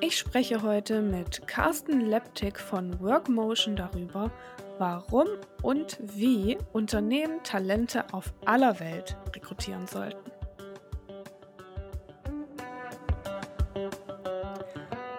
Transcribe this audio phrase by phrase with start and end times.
[0.00, 4.30] Ich spreche heute mit Carsten Leptik von Workmotion darüber,
[4.78, 5.26] warum
[5.62, 10.30] und wie Unternehmen Talente auf aller Welt rekrutieren sollten.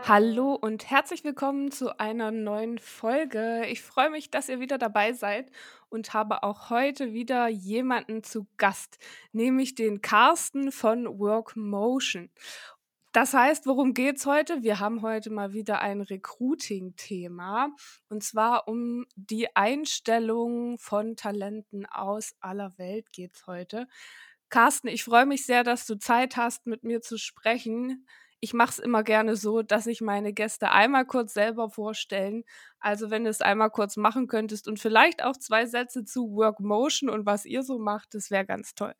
[0.04, 3.66] Hallo und herzlich willkommen zu einer neuen Folge.
[3.66, 5.52] Ich freue mich, dass ihr wieder dabei seid
[5.90, 9.00] und habe auch heute wieder jemanden zu Gast,
[9.34, 12.30] nämlich den Carsten von Workmotion.
[13.18, 14.62] Das heißt, worum geht's heute?
[14.62, 17.70] Wir haben heute mal wieder ein Recruiting-Thema
[18.10, 23.88] und zwar um die Einstellung von Talenten aus aller Welt geht's heute.
[24.50, 28.06] Carsten, ich freue mich sehr, dass du Zeit hast, mit mir zu sprechen.
[28.40, 32.44] Ich mache es immer gerne so, dass ich meine Gäste einmal kurz selber vorstellen.
[32.80, 37.10] Also wenn du es einmal kurz machen könntest und vielleicht auch zwei Sätze zu Workmotion
[37.10, 38.94] und was ihr so macht, das wäre ganz toll.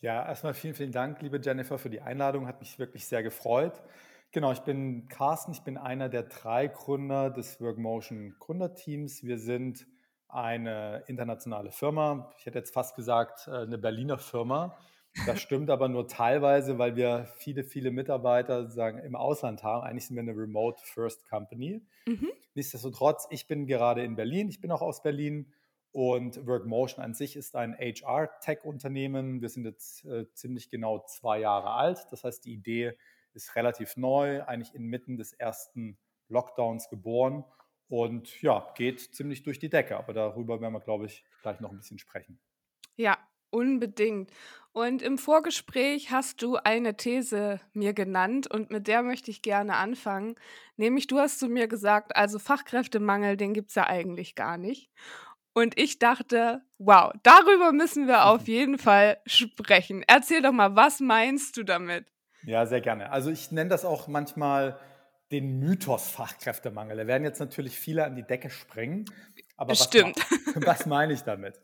[0.00, 2.46] Ja, erstmal vielen, vielen Dank, liebe Jennifer, für die Einladung.
[2.46, 3.82] Hat mich wirklich sehr gefreut.
[4.30, 9.24] Genau, ich bin Carsten, ich bin einer der drei Gründer des Workmotion Gründerteams.
[9.24, 9.88] Wir sind
[10.28, 12.30] eine internationale Firma.
[12.38, 14.78] Ich hätte jetzt fast gesagt, äh, eine Berliner Firma.
[15.26, 19.84] Das stimmt aber nur teilweise, weil wir viele, viele Mitarbeiter sagen, im Ausland haben.
[19.84, 21.82] Eigentlich sind wir eine Remote First Company.
[22.06, 22.28] Mhm.
[22.54, 25.52] Nichtsdestotrotz, ich bin gerade in Berlin, ich bin auch aus Berlin
[25.92, 29.40] und Workmotion an sich ist ein HR-Tech-Unternehmen.
[29.40, 32.06] Wir sind jetzt äh, ziemlich genau zwei Jahre alt.
[32.10, 32.96] Das heißt, die Idee
[33.34, 37.44] ist relativ neu, eigentlich inmitten des ersten Lockdowns geboren
[37.88, 39.96] und ja, geht ziemlich durch die Decke.
[39.96, 42.38] Aber darüber werden wir, glaube ich, gleich noch ein bisschen sprechen.
[42.96, 43.18] Ja,
[43.50, 44.30] unbedingt.
[44.72, 49.76] Und im Vorgespräch hast du eine These mir genannt und mit der möchte ich gerne
[49.76, 50.36] anfangen.
[50.76, 54.90] Nämlich, du hast zu mir gesagt, also Fachkräftemangel, den gibt es ja eigentlich gar nicht.
[55.52, 60.04] Und ich dachte, wow, darüber müssen wir auf jeden Fall sprechen.
[60.06, 62.06] Erzähl doch mal, was meinst du damit?
[62.44, 63.10] Ja, sehr gerne.
[63.10, 64.78] Also ich nenne das auch manchmal
[65.30, 66.96] den Mythos Fachkräftemangel.
[66.96, 69.04] Da werden jetzt natürlich viele an die Decke springen.
[69.56, 70.18] Aber was, Stimmt.
[70.54, 71.60] was meine ich damit?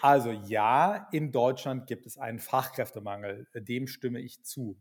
[0.00, 3.46] Also ja, in Deutschland gibt es einen Fachkräftemangel.
[3.54, 4.76] Dem stimme ich zu.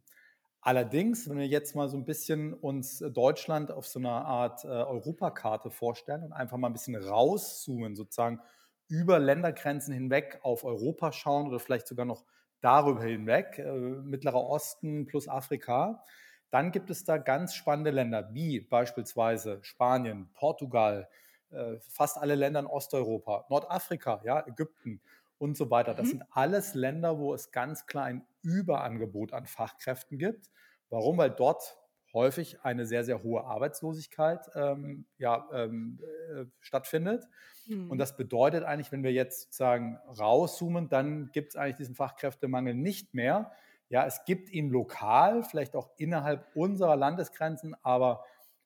[0.66, 4.64] Allerdings, wenn wir jetzt mal so ein bisschen uns äh, Deutschland auf so einer Art
[4.64, 8.40] äh, Europakarte vorstellen und einfach mal ein bisschen rauszoomen, sozusagen
[8.88, 12.24] über Ländergrenzen hinweg auf Europa schauen oder vielleicht sogar noch
[12.62, 16.02] darüber hinweg, äh, Mittlerer Osten plus Afrika,
[16.50, 21.10] dann gibt es da ganz spannende Länder wie beispielsweise Spanien, Portugal,
[21.52, 25.02] äh, fast alle Länder in Osteuropa, Nordafrika, ja, Ägypten
[25.40, 25.94] und so weiter.
[25.94, 26.12] Das mhm.
[26.12, 30.52] sind alles Länder, wo es ganz klar ein Überangebot an Fachkräften gibt.
[30.90, 31.18] Warum?
[31.18, 31.78] Weil dort
[32.14, 36.00] häufig eine sehr, sehr hohe Arbeitslosigkeit ähm, ja, ähm,
[36.32, 37.26] äh, stattfindet.
[37.68, 37.90] Mhm.
[37.90, 42.76] Und das bedeutet eigentlich, wenn wir jetzt sozusagen rauszoomen, dann gibt es eigentlich diesen Fachkräftemangel
[42.76, 43.52] nicht mehr.
[43.90, 48.24] Ja, es gibt ihn lokal, vielleicht auch innerhalb unserer Landesgrenzen, aber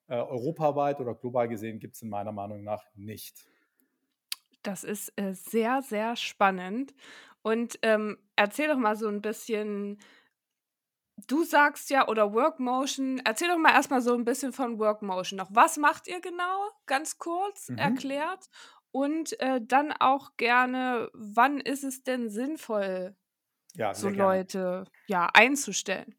[0.08, 3.46] äh, europaweit oder global gesehen gibt es ihn meiner Meinung nach nicht.
[4.62, 6.94] Das ist äh, sehr, sehr spannend.
[7.42, 9.98] Und ähm, erzähl doch mal so ein bisschen,
[11.26, 15.48] du sagst ja, oder Workmotion, erzähl doch mal erstmal so ein bisschen von Workmotion noch.
[15.52, 16.70] Was macht ihr genau?
[16.86, 17.78] Ganz kurz mhm.
[17.78, 18.48] erklärt.
[18.90, 23.14] Und äh, dann auch gerne, wann ist es denn sinnvoll,
[23.74, 26.14] ja, so Leute ja, einzustellen?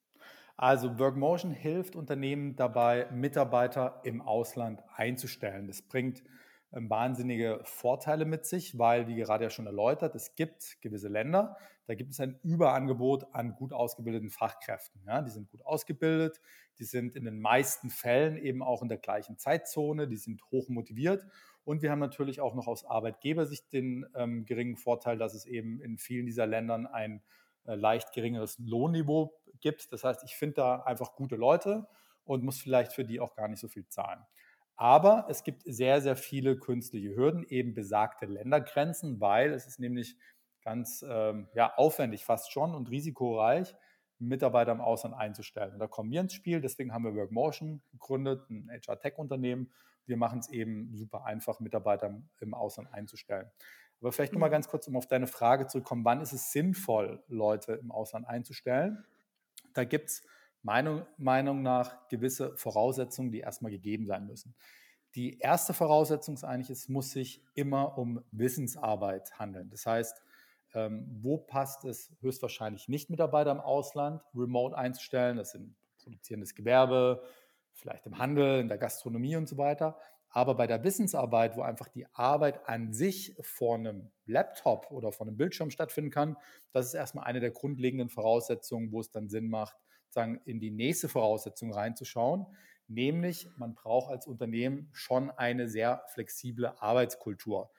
[0.56, 5.68] Also Workmotion hilft Unternehmen dabei, Mitarbeiter im Ausland einzustellen.
[5.68, 6.22] Das bringt
[6.72, 11.58] wahnsinnige Vorteile mit sich, weil, wie gerade ja schon erläutert, es gibt gewisse Länder,
[11.88, 15.02] da gibt es ein Überangebot an gut ausgebildeten Fachkräften.
[15.08, 16.40] Ja, die sind gut ausgebildet,
[16.78, 20.70] die sind in den meisten Fällen eben auch in der gleichen Zeitzone, die sind hoch
[20.70, 21.26] motiviert.
[21.64, 25.82] Und wir haben natürlich auch noch aus Arbeitgebersicht den ähm, geringen Vorteil, dass es eben
[25.82, 27.24] in vielen dieser Ländern ein
[27.66, 29.92] äh, leicht geringeres Lohnniveau gibt.
[29.92, 31.88] Das heißt, ich finde da einfach gute Leute
[32.24, 34.24] und muss vielleicht für die auch gar nicht so viel zahlen.
[34.80, 40.16] Aber es gibt sehr, sehr viele künstliche Hürden, eben besagte Ländergrenzen, weil es ist nämlich
[40.64, 43.76] ganz ähm, ja, aufwendig fast schon und risikoreich,
[44.20, 45.74] Mitarbeiter im Ausland einzustellen.
[45.74, 46.62] Und da kommen wir ins Spiel.
[46.62, 49.70] Deswegen haben wir Workmotion gegründet, ein HR-Tech-Unternehmen.
[50.06, 53.52] Wir machen es eben super einfach, Mitarbeiter im Ausland einzustellen.
[54.00, 54.54] Aber vielleicht nochmal mhm.
[54.54, 59.04] ganz kurz, um auf deine Frage zurückzukommen, wann ist es sinnvoll, Leute im Ausland einzustellen?
[59.74, 60.24] Da gibt es
[60.62, 64.56] Meinung, Meinung nach gewisse Voraussetzungen, die erstmal gegeben sein müssen.
[65.16, 69.70] Die erste Voraussetzung ist eigentlich, es muss sich immer um Wissensarbeit handeln.
[69.70, 70.22] Das heißt,
[70.74, 75.38] ähm, wo passt es höchstwahrscheinlich nicht, Mitarbeiter im Ausland remote einzustellen?
[75.38, 77.24] Das sind produzierendes Gewerbe,
[77.74, 79.98] vielleicht im Handel, in der Gastronomie und so weiter.
[80.32, 85.26] Aber bei der Wissensarbeit, wo einfach die Arbeit an sich vor einem Laptop oder vor
[85.26, 86.38] einem Bildschirm stattfinden kann,
[86.72, 89.76] das ist erstmal eine der grundlegenden Voraussetzungen, wo es dann Sinn macht,
[90.14, 92.46] sagen, in die nächste Voraussetzung reinzuschauen,
[92.88, 97.72] nämlich man braucht als Unternehmen schon eine sehr flexible Arbeitskultur.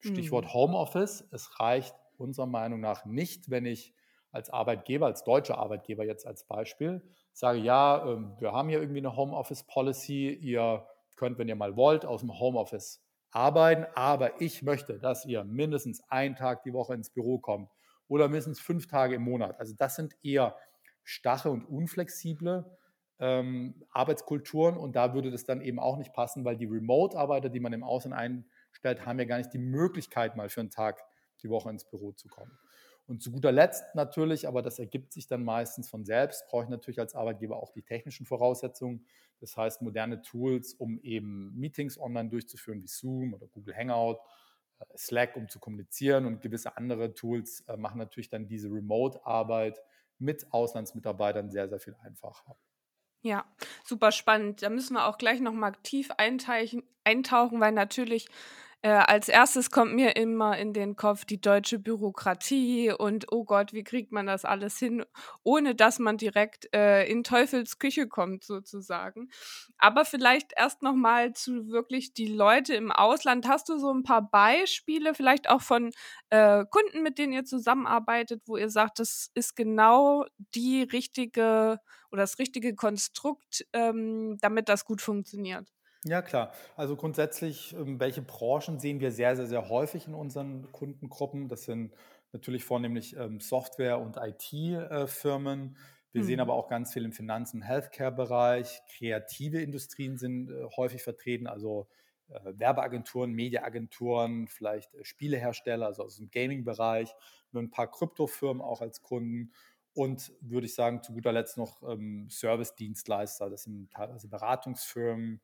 [0.00, 0.52] Stichwort mhm.
[0.52, 1.26] Homeoffice.
[1.32, 3.94] Es reicht unserer Meinung nach nicht, wenn ich
[4.30, 7.02] als Arbeitgeber, als deutscher Arbeitgeber jetzt als Beispiel,
[7.32, 10.86] sage, ja, ähm, wir haben hier irgendwie eine Homeoffice-Policy, ihr
[11.16, 16.02] könnt, wenn ihr mal wollt, aus dem Homeoffice arbeiten, aber ich möchte, dass ihr mindestens
[16.08, 17.70] einen Tag die Woche ins Büro kommt
[18.06, 19.58] oder mindestens fünf Tage im Monat.
[19.58, 20.56] Also das sind eher
[21.08, 22.66] starre und unflexible
[23.18, 27.60] ähm, Arbeitskulturen und da würde das dann eben auch nicht passen, weil die Remote-Arbeiter, die
[27.60, 31.02] man im Ausland einstellt, haben ja gar nicht die Möglichkeit, mal für einen Tag
[31.42, 32.52] die Woche ins Büro zu kommen.
[33.06, 36.68] Und zu guter Letzt natürlich, aber das ergibt sich dann meistens von selbst, brauche ich
[36.68, 39.06] natürlich als Arbeitgeber auch die technischen Voraussetzungen.
[39.40, 44.18] Das heißt, moderne Tools, um eben Meetings online durchzuführen, wie Zoom oder Google Hangout,
[44.78, 49.80] äh, Slack, um zu kommunizieren und gewisse andere Tools äh, machen natürlich dann diese Remote-Arbeit
[50.18, 52.56] mit Auslandsmitarbeitern sehr, sehr viel einfacher.
[53.22, 53.44] Ja,
[53.84, 54.62] super spannend.
[54.62, 58.28] Da müssen wir auch gleich nochmal tief eintauchen, weil natürlich
[58.82, 63.72] äh, als erstes kommt mir immer in den Kopf die deutsche Bürokratie und oh Gott,
[63.72, 65.04] wie kriegt man das alles hin,
[65.42, 69.30] ohne dass man direkt äh, in Teufels Küche kommt sozusagen.
[69.78, 73.48] Aber vielleicht erst noch mal zu wirklich die Leute im Ausland.
[73.48, 75.90] Hast du so ein paar Beispiele, vielleicht auch von
[76.30, 81.80] äh, Kunden, mit denen ihr zusammenarbeitet, wo ihr sagt, das ist genau die richtige
[82.10, 85.68] oder das richtige Konstrukt, ähm, damit das gut funktioniert?
[86.04, 86.52] Ja, klar.
[86.76, 91.48] Also grundsätzlich, ähm, welche Branchen sehen wir sehr, sehr, sehr häufig in unseren Kundengruppen?
[91.48, 91.92] Das sind
[92.32, 95.76] natürlich vornehmlich ähm, Software- und IT-Firmen.
[96.12, 96.58] Wir sehen aber mhm.
[96.58, 98.80] auch ganz viel im Finanz- und Healthcare-Bereich.
[98.96, 101.88] Kreative Industrien sind äh, häufig vertreten, also
[102.28, 107.14] äh, Werbeagenturen, Mediaagenturen, vielleicht äh, Spielehersteller, also aus dem Gaming-Bereich,
[107.54, 109.52] ein paar Kryptofirmen auch als Kunden
[109.94, 113.50] und würde ich sagen, zu guter Letzt noch ähm, Service-Dienstleister.
[113.50, 115.40] Das sind teilweise Beratungsfirmen,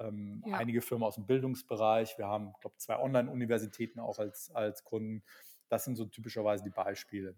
[0.00, 0.56] ähm, ja.
[0.56, 2.18] einige Firmen aus dem Bildungsbereich.
[2.18, 5.22] Wir haben, glaube zwei Online-Universitäten auch als, als Kunden.
[5.68, 7.36] Das sind so typischerweise die Beispiele,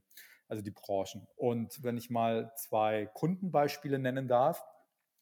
[0.48, 1.26] also die Branchen.
[1.36, 4.64] Und wenn ich mal zwei Kundenbeispiele nennen darf,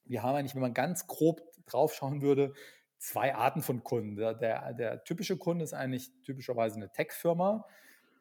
[0.05, 2.55] wir haben eigentlich, wenn man ganz grob draufschauen würde,
[2.99, 4.17] zwei Arten von Kunden.
[4.17, 7.67] Der, der, der typische Kunde ist eigentlich typischerweise eine Tech-Firma.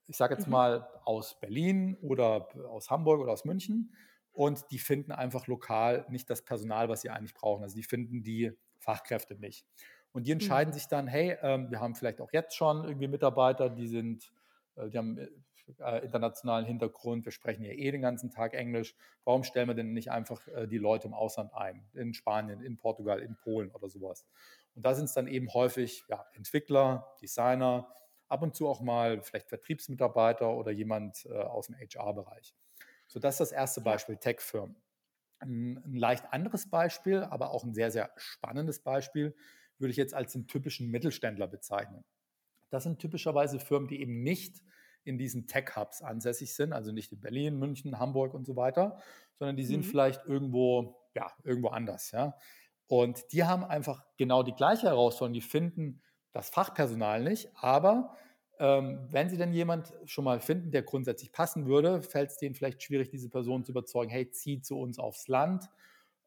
[0.08, 0.54] Ich sage jetzt mhm.
[0.54, 3.96] mal aus Berlin oder aus Hamburg oder aus München.
[4.34, 7.64] Und die finden einfach lokal nicht das Personal, was sie eigentlich brauchen.
[7.64, 9.66] Also die finden die Fachkräfte nicht.
[10.12, 10.76] Und die entscheiden mhm.
[10.76, 14.32] sich dann, hey, ähm, wir haben vielleicht auch jetzt schon irgendwie Mitarbeiter, die sind,
[14.76, 15.18] äh, die haben
[15.80, 18.96] äh, internationalen Hintergrund, wir sprechen ja eh den ganzen Tag Englisch.
[19.24, 21.86] Warum stellen wir denn nicht einfach äh, die Leute im Ausland ein?
[21.94, 24.26] In Spanien, in Portugal, in Polen oder sowas.
[24.76, 27.90] Und da sind es dann eben häufig ja, Entwickler, Designer,
[28.28, 32.56] ab und zu auch mal vielleicht Vertriebsmitarbeiter oder jemand äh, aus dem HR-Bereich.
[33.08, 34.76] So, das ist das erste Beispiel, Tech-Firmen.
[35.40, 39.36] Ein, ein leicht anderes Beispiel, aber auch ein sehr, sehr spannendes Beispiel,
[39.78, 42.04] würde ich jetzt als den typischen Mittelständler bezeichnen.
[42.70, 44.62] Das sind typischerweise Firmen, die eben nicht
[45.04, 48.98] in diesen Tech-Hubs ansässig sind, also nicht in Berlin, München, Hamburg und so weiter,
[49.38, 49.90] sondern die sind mhm.
[49.90, 52.12] vielleicht irgendwo, ja, irgendwo anders.
[52.12, 52.38] Ja.
[52.88, 55.34] Und die haben einfach genau die gleiche Herausforderung.
[55.34, 58.16] Die finden das Fachpersonal nicht, aber
[58.60, 62.56] ähm, wenn Sie denn jemand schon mal finden, der grundsätzlich passen würde, fällt es denen
[62.56, 65.70] vielleicht schwierig, diese Person zu überzeugen, hey, zieh zu uns aufs Land,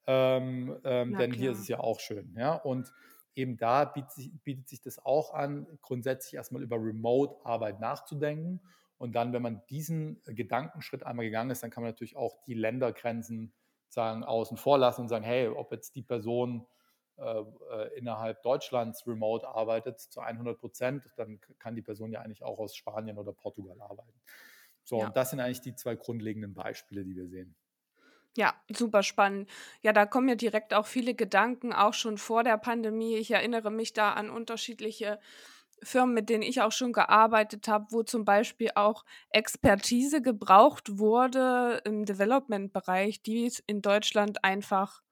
[0.06, 1.40] ähm, ähm, denn klar.
[1.40, 2.35] hier ist es ja auch schön.
[2.37, 2.54] Ja?
[2.54, 2.92] Und
[3.35, 8.61] eben da bietet sich, bietet sich das auch an, grundsätzlich erstmal über Remote-Arbeit nachzudenken.
[8.99, 12.54] Und dann, wenn man diesen Gedankenschritt einmal gegangen ist, dann kann man natürlich auch die
[12.54, 13.52] Ländergrenzen
[13.88, 16.66] sagen, außen vor lassen und sagen, hey, ob jetzt die Person
[17.96, 22.76] innerhalb Deutschlands remote arbeitet zu 100 Prozent, dann kann die Person ja eigentlich auch aus
[22.76, 24.20] Spanien oder Portugal arbeiten.
[24.84, 25.06] So, ja.
[25.06, 27.54] und das sind eigentlich die zwei grundlegenden Beispiele, die wir sehen.
[28.37, 29.50] Ja, super spannend.
[29.82, 33.16] Ja, da kommen mir direkt auch viele Gedanken, auch schon vor der Pandemie.
[33.16, 35.18] Ich erinnere mich da an unterschiedliche
[35.82, 41.80] Firmen, mit denen ich auch schon gearbeitet habe, wo zum Beispiel auch Expertise gebraucht wurde
[41.84, 45.02] im Development-Bereich, die es in Deutschland einfach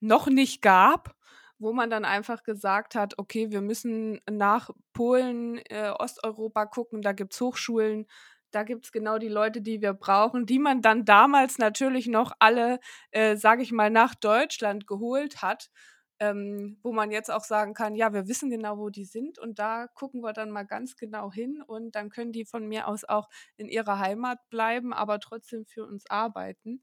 [0.00, 1.16] noch nicht gab
[1.58, 7.12] wo man dann einfach gesagt hat, okay, wir müssen nach Polen, äh, Osteuropa gucken, da
[7.12, 8.06] gibt es Hochschulen,
[8.50, 12.32] da gibt es genau die Leute, die wir brauchen, die man dann damals natürlich noch
[12.38, 12.78] alle,
[13.10, 15.70] äh, sage ich mal, nach Deutschland geholt hat.
[16.18, 19.58] Ähm, wo man jetzt auch sagen kann, ja, wir wissen genau, wo die sind und
[19.58, 23.04] da gucken wir dann mal ganz genau hin und dann können die von mir aus
[23.04, 26.80] auch in ihrer Heimat bleiben, aber trotzdem für uns arbeiten.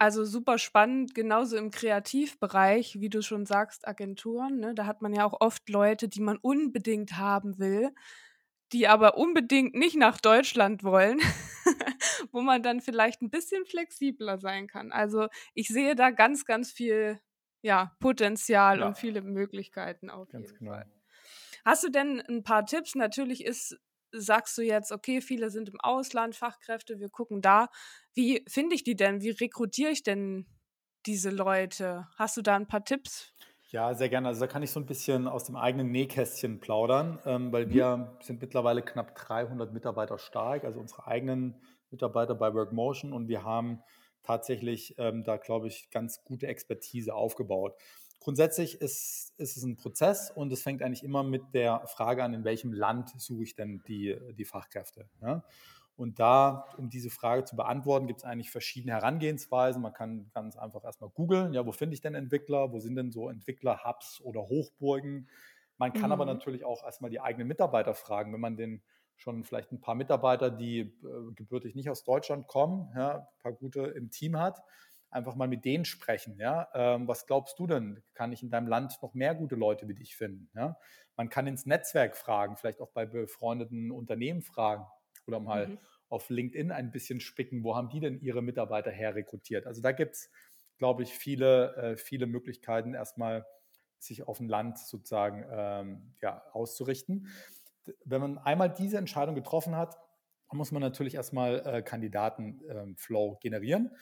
[0.00, 4.58] Also super spannend, genauso im Kreativbereich, wie du schon sagst, Agenturen.
[4.58, 4.74] Ne?
[4.74, 7.90] Da hat man ja auch oft Leute, die man unbedingt haben will,
[8.72, 11.20] die aber unbedingt nicht nach Deutschland wollen,
[12.32, 14.90] wo man dann vielleicht ein bisschen flexibler sein kann.
[14.90, 17.20] Also ich sehe da ganz, ganz viel
[17.60, 20.72] ja, Potenzial Ja, und viele Möglichkeiten auf ganz jeden genau.
[20.72, 20.86] Fall.
[21.64, 22.94] Hast du denn ein paar Tipps?
[22.94, 23.78] Natürlich ist
[24.12, 27.68] sagst du jetzt, okay, viele sind im Ausland, Fachkräfte, wir gucken da.
[28.14, 29.20] Wie finde ich die denn?
[29.22, 30.46] Wie rekrutiere ich denn
[31.06, 32.08] diese Leute?
[32.16, 33.32] Hast du da ein paar Tipps?
[33.70, 34.28] Ja, sehr gerne.
[34.28, 37.70] Also da kann ich so ein bisschen aus dem eigenen Nähkästchen plaudern, ähm, weil Mhm.
[37.70, 43.44] wir sind mittlerweile knapp 300 Mitarbeiter stark, also unsere eigenen Mitarbeiter bei Workmotion und wir
[43.44, 43.82] haben
[44.22, 47.74] tatsächlich ähm, da, glaube ich, ganz gute Expertise aufgebaut.
[48.20, 52.34] Grundsätzlich ist, ist es ein Prozess und es fängt eigentlich immer mit der Frage an,
[52.34, 55.08] in welchem Land suche ich denn die, die Fachkräfte.
[55.22, 55.42] Ja?
[55.96, 59.82] Und da, um diese Frage zu beantworten, gibt es eigentlich verschiedene Herangehensweisen.
[59.82, 62.72] Man kann ganz einfach erstmal googeln, ja, wo finde ich denn Entwickler?
[62.72, 65.28] Wo sind denn so Entwickler-Hubs oder Hochburgen?
[65.78, 66.26] Man kann aber Mhm.
[66.26, 68.82] natürlich auch erstmal die eigenen Mitarbeiter fragen, wenn man den
[69.16, 73.52] schon vielleicht ein paar Mitarbeiter, die äh, gebürtig nicht aus Deutschland kommen, ja, ein paar
[73.52, 74.62] gute im Team hat,
[75.10, 76.38] einfach mal mit denen sprechen.
[76.38, 76.68] Ja?
[76.74, 78.02] Ähm, was glaubst du denn?
[78.14, 80.50] Kann ich in deinem Land noch mehr gute Leute wie dich finden?
[80.54, 80.78] Ja?
[81.16, 84.86] Man kann ins Netzwerk fragen, vielleicht auch bei befreundeten Unternehmen fragen
[85.26, 85.78] oder mal Mhm.
[86.08, 89.66] auf LinkedIn ein bisschen spicken, wo haben die denn ihre Mitarbeiter her rekrutiert?
[89.66, 90.30] Also da gibt es,
[90.78, 93.46] glaube ich, viele, äh, viele Möglichkeiten, erstmal
[93.98, 97.28] sich auf ein Land sozusagen ähm, ja, auszurichten.
[98.04, 99.96] Wenn man einmal diese Entscheidung getroffen hat,
[100.52, 103.96] muss man natürlich erstmal äh, Kandidatenflow generieren.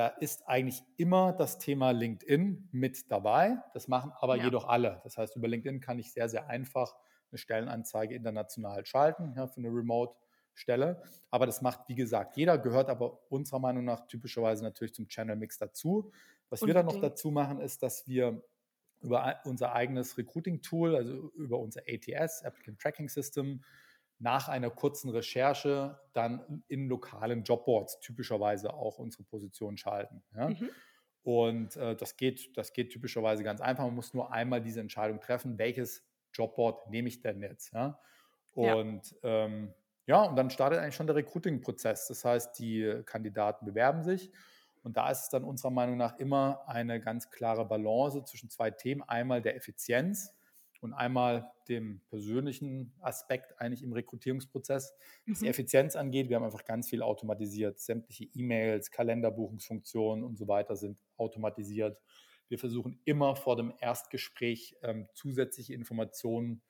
[0.00, 3.58] Da ist eigentlich immer das Thema LinkedIn mit dabei.
[3.74, 4.44] Das machen aber Ja.
[4.44, 5.02] jedoch alle.
[5.04, 6.96] Das heißt, über LinkedIn kann ich sehr, sehr einfach
[7.30, 11.02] eine Stellenanzeige international schalten ja, für eine Remote-Stelle.
[11.28, 15.36] Aber das macht, wie gesagt, jeder, gehört aber unserer Meinung nach typischerweise natürlich zum Channel
[15.36, 16.10] Mix dazu.
[16.48, 18.42] Was wir dann noch dazu machen, ist, dass wir
[19.02, 23.62] über unser eigenes Recruiting-Tool, also über unser ATS, Applicant Tracking System,
[24.20, 30.22] nach einer kurzen Recherche dann in lokalen Jobboards typischerweise auch unsere Position schalten.
[30.36, 30.50] Ja?
[30.50, 30.70] Mhm.
[31.22, 33.84] Und äh, das, geht, das geht typischerweise ganz einfach.
[33.84, 37.72] Man muss nur einmal diese Entscheidung treffen, welches Jobboard nehme ich denn jetzt.
[37.72, 37.98] Ja?
[38.54, 38.74] Ja.
[38.74, 39.72] Und ähm,
[40.06, 42.08] ja, und dann startet eigentlich schon der Recruiting-Prozess.
[42.08, 44.30] Das heißt, die Kandidaten bewerben sich.
[44.82, 48.70] Und da ist es dann unserer Meinung nach immer eine ganz klare Balance zwischen zwei
[48.70, 49.02] Themen.
[49.02, 50.34] Einmal der Effizienz
[50.80, 54.94] und einmal dem persönlichen Aspekt eigentlich im Rekrutierungsprozess.
[55.30, 55.48] Was die Mhm.
[55.48, 57.78] Effizienz angeht, wir haben einfach ganz viel automatisiert.
[57.80, 62.00] Sämtliche E-Mails, Kalenderbuchungsfunktionen und so weiter sind automatisiert.
[62.48, 66.62] Wir versuchen immer vor dem Erstgespräch ähm, zusätzliche Informationen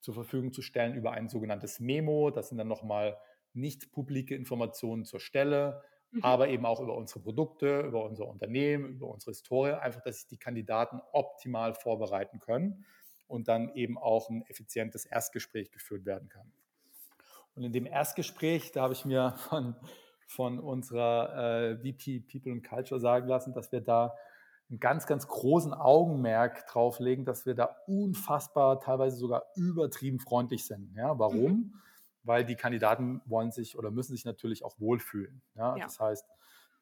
[0.00, 2.30] zur Verfügung zu stellen über ein sogenanntes Memo.
[2.30, 3.18] Das sind dann nochmal
[3.52, 5.82] nicht publike Informationen zur Stelle,
[6.12, 6.20] Mhm.
[6.20, 10.26] aber eben auch über unsere Produkte, über unser Unternehmen, über unsere Historie, einfach, dass sich
[10.28, 12.86] die Kandidaten optimal vorbereiten können
[13.26, 16.52] und dann eben auch ein effizientes Erstgespräch geführt werden kann.
[17.54, 19.74] Und in dem Erstgespräch, da habe ich mir von,
[20.26, 24.14] von unserer äh, VP People and Culture sagen lassen, dass wir da
[24.68, 30.92] einen ganz, ganz großen Augenmerk drauflegen, dass wir da unfassbar, teilweise sogar übertrieben freundlich sind.
[30.96, 31.52] Ja, warum?
[31.52, 31.74] Mhm.
[32.24, 35.40] Weil die Kandidaten wollen sich oder müssen sich natürlich auch wohlfühlen.
[35.54, 35.84] Ja, Ja.
[35.84, 36.26] das heißt,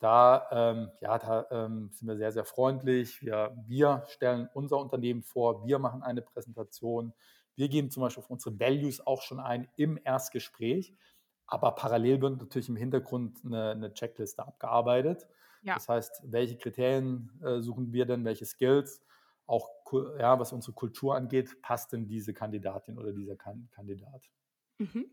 [0.04, 3.22] da, ähm, ja, da ähm, sind wir sehr, sehr freundlich.
[3.22, 7.14] Wir, wir stellen unser Unternehmen vor, wir machen eine Präsentation.
[7.54, 10.94] Wir geben zum Beispiel auf unsere Values auch schon ein im Erstgespräch.
[11.46, 15.26] Aber parallel wird natürlich im Hintergrund eine, eine Checkliste abgearbeitet.
[15.62, 15.72] Ja.
[15.72, 19.02] Das heißt, welche Kriterien äh, suchen wir denn, welche Skills,
[19.46, 19.70] auch
[20.18, 24.22] ja, was unsere Kultur angeht, passt denn diese Kandidatin oder dieser kan Kandidat?
[24.76, 25.06] Mhm.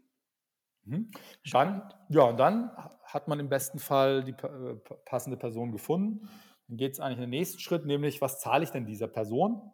[0.84, 1.12] Mhm.
[1.52, 2.72] Dann, ja, und dann
[3.04, 6.30] hat man im besten Fall die äh, pa- passende Person gefunden.
[6.68, 9.72] Dann geht es eigentlich in den nächsten Schritt, nämlich was zahle ich denn dieser Person?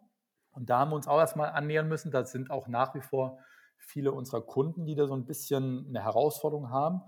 [0.50, 2.10] Und da haben wir uns auch erstmal annähern müssen.
[2.10, 3.38] Da sind auch nach wie vor
[3.76, 7.02] viele unserer Kunden, die da so ein bisschen eine Herausforderung haben.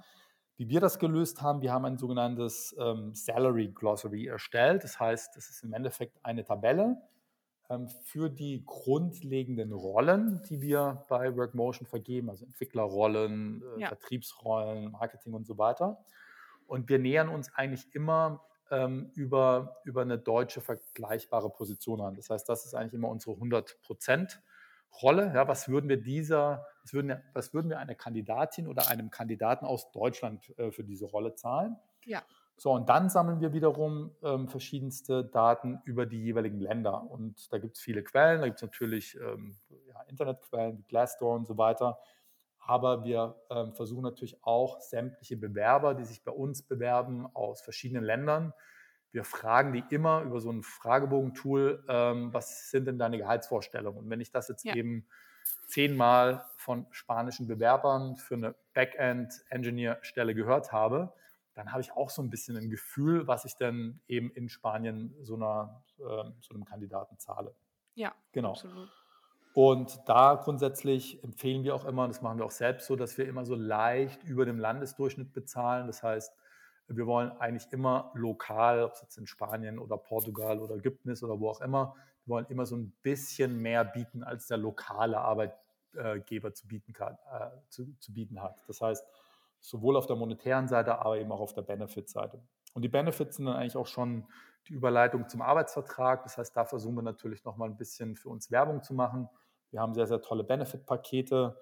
[0.57, 4.85] Wie wir das gelöst haben, wir haben ein sogenanntes ähm, Salary Glossary erstellt.
[4.85, 6.97] Das heißt, das ist im Endeffekt eine Tabelle
[8.05, 13.89] für die grundlegenden Rollen, die wir bei Workmotion vergeben, also Entwicklerrollen, äh, Ja.
[13.89, 16.05] Vertriebsrollen, Marketing und so weiter.
[16.67, 22.15] Und wir nähern uns eigentlich immer ähm, über, über eine deutsche vergleichbare Position an.
[22.15, 24.39] Das heißt, das ist eigentlich immer unsere 100%
[25.03, 25.33] Rolle.
[25.35, 29.11] Ja, was würden wir dieser, was würden, wir- was würden wir einer Kandidatin oder einem
[29.11, 31.77] Kandidaten aus Deutschland äh, für diese Rolle zahlen?
[32.05, 32.23] Ja.
[32.57, 37.11] So, und dann sammeln wir wiederum ähm, verschiedenste Daten über die jeweiligen Länder.
[37.11, 39.57] Und da gibt es viele Quellen, da gibt es natürlich ähm,
[39.89, 41.99] ja, Internetquellen wie Glassdoor und so weiter.
[42.59, 48.05] Aber wir ähm, versuchen natürlich auch sämtliche Bewerber, die sich bei uns bewerben, aus verschiedenen
[48.05, 48.53] Ländern,
[49.13, 54.05] wir fragen die immer über so ein Fragebogen-Tool, ähm, was sind denn deine Gehaltsvorstellungen?
[54.05, 54.75] Und wenn ich das jetzt ja.
[54.75, 55.07] eben
[55.67, 61.13] zehnmal von spanischen Bewerbern für eine Backend-Engineer-Stelle gehört habe,
[61.55, 65.15] dann habe ich auch so ein bisschen ein Gefühl, was ich denn eben in Spanien
[65.23, 67.55] so, einer, äh, so einem Kandidaten zahle.
[67.95, 68.51] Ja, genau.
[68.51, 68.89] Absolut.
[69.53, 73.19] Und da grundsätzlich empfehlen wir auch immer, und das machen wir auch selbst so, dass
[73.19, 75.89] wir immer so leicht über dem Landesdurchschnitt bezahlen.
[75.89, 76.33] Das heißt,
[76.87, 81.23] wir wollen eigentlich immer lokal, ob es jetzt in Spanien oder Portugal oder Ägypten ist
[81.23, 85.19] oder wo auch immer, wir wollen immer so ein bisschen mehr bieten, als der lokale
[85.19, 88.63] Arbeitgeber zu bieten, kann, äh, zu, zu bieten hat.
[88.69, 89.05] Das heißt,
[89.61, 92.43] sowohl auf der monetären Seite, aber eben auch auf der Benefit-Seite.
[92.75, 94.27] Und die Benefits sind dann eigentlich auch schon
[94.69, 96.23] die Überleitung zum Arbeitsvertrag.
[96.23, 99.29] Das heißt, da versuchen wir natürlich nochmal ein bisschen für uns Werbung zu machen.
[99.71, 101.57] Wir haben sehr, sehr tolle Benefit-Pakete,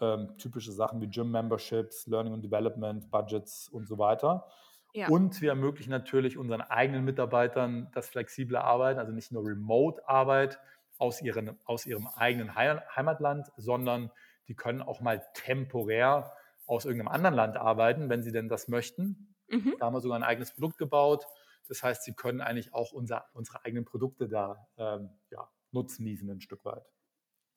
[0.00, 4.46] ähm, typische Sachen wie Gym-Memberships, Learning and Development, Budgets und so weiter.
[4.92, 5.08] Ja.
[5.08, 10.58] Und wir ermöglichen natürlich unseren eigenen Mitarbeitern das flexible Arbeiten, also nicht nur Remote-Arbeit
[10.98, 11.22] aus,
[11.64, 14.10] aus ihrem eigenen Heimatland, sondern
[14.48, 16.32] die können auch mal temporär
[16.66, 19.34] aus irgendeinem anderen Land arbeiten, wenn sie denn das möchten.
[19.48, 19.76] Mhm.
[19.78, 21.26] Da haben wir sogar ein eigenes Produkt gebaut.
[21.68, 26.40] Das heißt, sie können eigentlich auch unser, unsere eigenen Produkte da ähm, ja, nutzen, ein
[26.40, 26.84] Stück weit.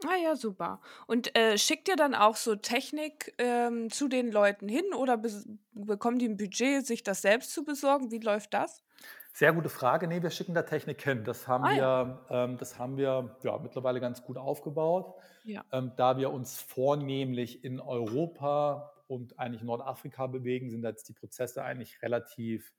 [0.05, 0.79] Ah ja, super.
[1.07, 5.21] Und äh, schickt ihr dann auch so Technik ähm, zu den Leuten hin oder
[5.73, 8.09] bekommen die ein Budget, sich das selbst zu besorgen?
[8.09, 8.81] Wie läuft das?
[9.33, 10.07] Sehr gute Frage.
[10.07, 11.23] Nee, wir schicken da Technik hin.
[11.25, 12.23] Das haben ah, wir, ja.
[12.29, 15.13] ähm, das haben wir ja, mittlerweile ganz gut aufgebaut.
[15.43, 15.65] Ja.
[15.71, 21.63] Ähm, da wir uns vornehmlich in Europa und eigentlich Nordafrika bewegen, sind jetzt die Prozesse
[21.63, 22.73] eigentlich relativ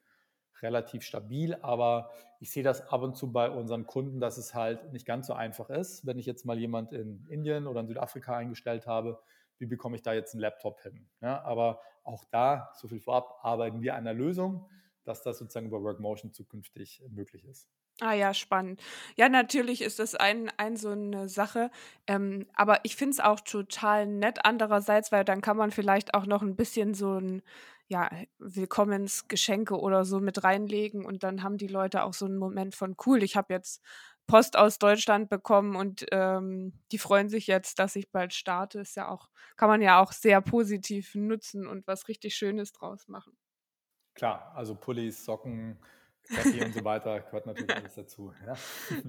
[0.63, 4.93] relativ stabil, aber ich sehe das ab und zu bei unseren Kunden, dass es halt
[4.93, 6.07] nicht ganz so einfach ist.
[6.07, 9.21] Wenn ich jetzt mal jemand in Indien oder in Südafrika eingestellt habe,
[9.59, 11.09] wie bekomme ich da jetzt einen Laptop hin?
[11.21, 14.69] Ja, aber auch da, so viel vorab, arbeiten wir an der Lösung,
[15.05, 17.69] dass das sozusagen über Workmotion zukünftig möglich ist.
[18.02, 18.80] Ah ja, spannend.
[19.16, 21.71] Ja, natürlich ist das ein, ein so eine Sache.
[22.07, 26.25] Ähm, aber ich finde es auch total nett andererseits, weil dann kann man vielleicht auch
[26.25, 27.42] noch ein bisschen so ein
[27.88, 32.75] ja, Willkommensgeschenke oder so mit reinlegen und dann haben die Leute auch so einen Moment
[32.75, 33.83] von cool, ich habe jetzt
[34.28, 38.78] Post aus Deutschland bekommen und ähm, die freuen sich jetzt, dass ich bald starte.
[38.80, 43.08] Ist ja auch, kann man ja auch sehr positiv nutzen und was richtig Schönes draus
[43.08, 43.36] machen.
[44.15, 45.78] Klar, also Pullis, Socken,
[46.30, 48.32] Kaffee und so weiter gehört natürlich alles dazu.
[48.47, 48.54] Ja.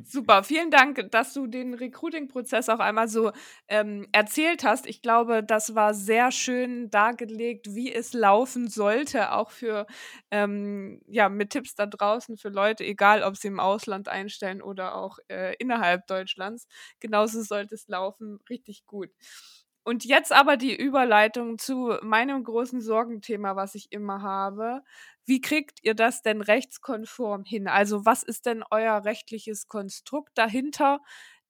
[0.03, 3.31] Super, vielen Dank, dass du den Recruiting-Prozess auch einmal so
[3.67, 4.85] ähm, erzählt hast.
[4.87, 9.87] Ich glaube, das war sehr schön dargelegt, wie es laufen sollte, auch für
[10.31, 14.95] ähm, ja mit Tipps da draußen für Leute, egal ob sie im Ausland einstellen oder
[14.95, 16.67] auch äh, innerhalb Deutschlands.
[16.99, 19.09] Genauso sollte es laufen, richtig gut.
[19.83, 24.83] Und jetzt aber die Überleitung zu meinem großen Sorgenthema, was ich immer habe.
[25.31, 27.69] Wie kriegt ihr das denn rechtskonform hin?
[27.69, 30.99] Also was ist denn euer rechtliches Konstrukt dahinter,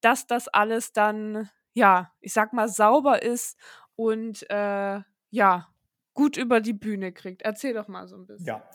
[0.02, 3.58] dass das alles dann, ja, ich sag mal, sauber ist
[3.96, 5.00] und äh,
[5.32, 5.67] ja,
[6.13, 7.41] gut über die Bühne kriegt?
[7.41, 8.46] Erzähl doch mal so ein bisschen.
[8.46, 8.70] Ja.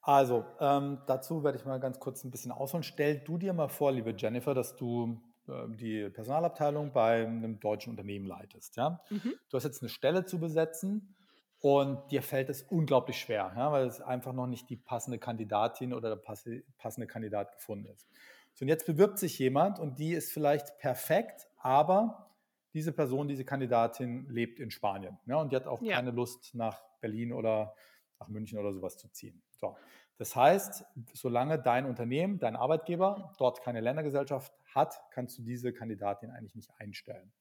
[0.00, 2.84] Also, ähm, dazu werde ich mal ganz kurz ein bisschen ausholen.
[2.84, 7.90] Stell du dir mal vor, liebe Jennifer, dass du ähm, die Personalabteilung bei einem deutschen
[7.90, 8.76] Unternehmen leitest.
[8.76, 9.00] Ja?
[9.10, 9.34] Mhm.
[9.50, 11.16] Du hast jetzt eine Stelle zu besetzen
[11.62, 15.94] und dir fällt es unglaublich schwer, ja, weil es einfach noch nicht die passende Kandidatin
[15.94, 18.10] oder der passende Kandidat gefunden ist.
[18.52, 22.32] So, und jetzt bewirbt sich jemand und die ist vielleicht perfekt, aber
[22.74, 25.94] diese Person, diese Kandidatin lebt in Spanien ja, und die hat auch ja.
[25.94, 27.74] keine Lust nach Berlin oder
[28.18, 29.40] nach München oder sowas zu ziehen.
[29.52, 29.76] So.
[30.18, 36.30] Das heißt, solange dein Unternehmen, dein Arbeitgeber dort keine Ländergesellschaft hat, kannst du diese Kandidatin
[36.30, 37.32] eigentlich nicht einstellen.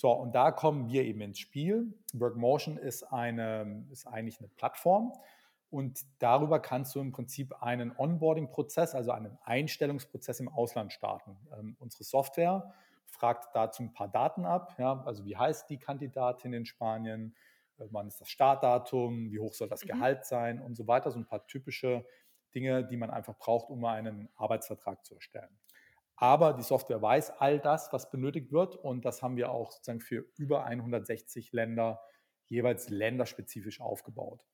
[0.00, 1.92] So, und da kommen wir eben ins Spiel.
[2.12, 5.12] Workmotion ist, eine, ist eigentlich eine Plattform
[5.70, 11.36] und darüber kannst du im Prinzip einen Onboarding-Prozess, also einen Einstellungsprozess im Ausland starten.
[11.52, 12.72] Ähm, unsere Software
[13.06, 17.34] fragt dazu ein paar Daten ab, ja, also wie heißt die Kandidatin in Spanien,
[17.78, 19.88] äh, wann ist das Startdatum, wie hoch soll das mhm.
[19.88, 22.06] Gehalt sein und so weiter, so ein paar typische
[22.54, 25.58] Dinge, die man einfach braucht, um einen Arbeitsvertrag zu erstellen.
[26.20, 28.74] Aber die Software weiß all das, was benötigt wird.
[28.74, 32.00] Und das haben wir auch sozusagen für über 160 Länder
[32.46, 34.44] jeweils länderspezifisch aufgebaut.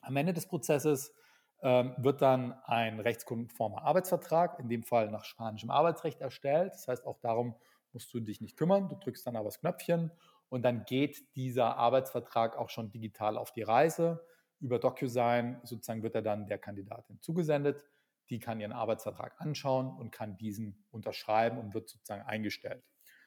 [0.00, 1.14] Am Ende des Prozesses
[1.60, 6.72] ähm, wird dann ein rechtskonformer Arbeitsvertrag, in dem Fall nach spanischem Arbeitsrecht, erstellt.
[6.72, 7.56] Das heißt, auch darum
[7.92, 8.88] musst du dich nicht kümmern.
[8.88, 10.10] Du drückst dann aber das Knöpfchen
[10.48, 14.24] und dann geht dieser Arbeitsvertrag auch schon digital auf die Reise.
[14.60, 17.84] Über DocuSign sozusagen wird er dann der Kandidatin zugesendet
[18.32, 22.82] die kann ihren Arbeitsvertrag anschauen und kann diesen unterschreiben und wird sozusagen eingestellt.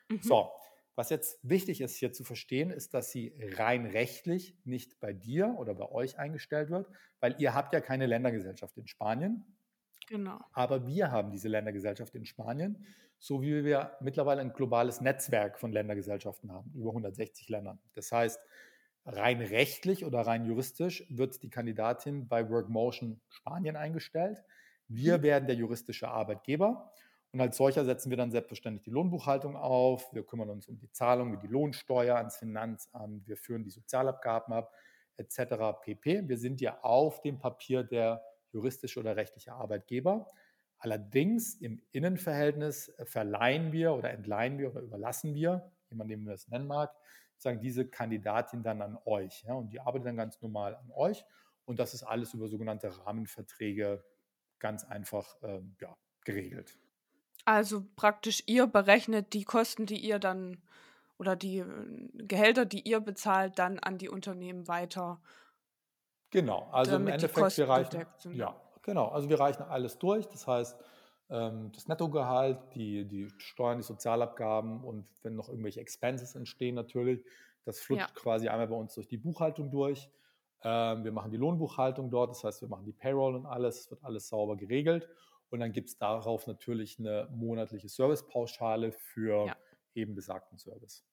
[0.10, 0.20] Mhm.
[0.22, 0.50] So,
[0.96, 5.56] was jetzt wichtig ist hier zu verstehen, ist, dass sie rein rechtlich nicht bei dir
[5.60, 6.90] oder bei euch eingestellt wird,
[7.20, 9.46] weil ihr habt ja keine Ländergesellschaft in Spanien.
[10.08, 10.40] Genau.
[10.54, 12.84] Aber wir haben diese Ländergesellschaft in Spanien,
[13.20, 17.80] so wie wir mittlerweile ein globales Netzwerk von Ländergesellschaften haben, über 160 Ländern.
[17.94, 18.40] Das heißt,
[19.06, 24.44] rein rechtlich oder rein juristisch wird die Kandidatin bei Workmotion Spanien eingestellt.
[24.88, 25.24] Wir mhm.
[25.24, 26.92] werden der juristische Arbeitgeber
[27.36, 30.14] und als solcher setzen wir dann selbstverständlich die Lohnbuchhaltung auf.
[30.14, 33.28] Wir kümmern uns um die Zahlung wie die Lohnsteuer ans Finanzamt.
[33.28, 34.74] Wir führen die Sozialabgaben ab,
[35.18, 35.82] etc.
[35.82, 36.30] pp.
[36.30, 40.32] Wir sind ja auf dem Papier der juristische oder rechtliche Arbeitgeber.
[40.78, 46.48] Allerdings im Innenverhältnis verleihen wir oder entleihen wir oder überlassen wir, jemand, dem wir das
[46.48, 46.96] nennen mag,
[47.36, 49.44] sagen diese Kandidatin dann an euch.
[49.46, 51.26] Ja, und die arbeitet dann ganz normal an euch.
[51.66, 54.06] Und das ist alles über sogenannte Rahmenverträge
[54.60, 56.78] ganz einfach ähm, ja, geregelt.
[57.46, 60.62] Also praktisch ihr berechnet die Kosten, die ihr dann
[61.18, 61.66] oder die äh,
[62.14, 65.22] Gehälter, die ihr bezahlt, dann an die Unternehmen weiter.
[66.32, 70.28] Genau, also im Endeffekt, wir reichen, ja, genau, also wir reichen alles durch.
[70.28, 70.78] Das heißt,
[71.30, 77.24] ähm, das Nettogehalt, die, die Steuern, die Sozialabgaben und wenn noch irgendwelche Expenses entstehen natürlich,
[77.64, 78.14] das flutscht ja.
[78.16, 80.10] quasi einmal bei uns durch die Buchhaltung durch.
[80.68, 84.04] Ähm, wir machen die Lohnbuchhaltung dort, das heißt, wir machen die Payroll und alles, wird
[84.04, 85.08] alles sauber geregelt.
[85.52, 89.56] Und dann gibt es darauf natürlich eine monatliche Servicepauschale für ja.
[89.94, 91.06] eben besagten Service.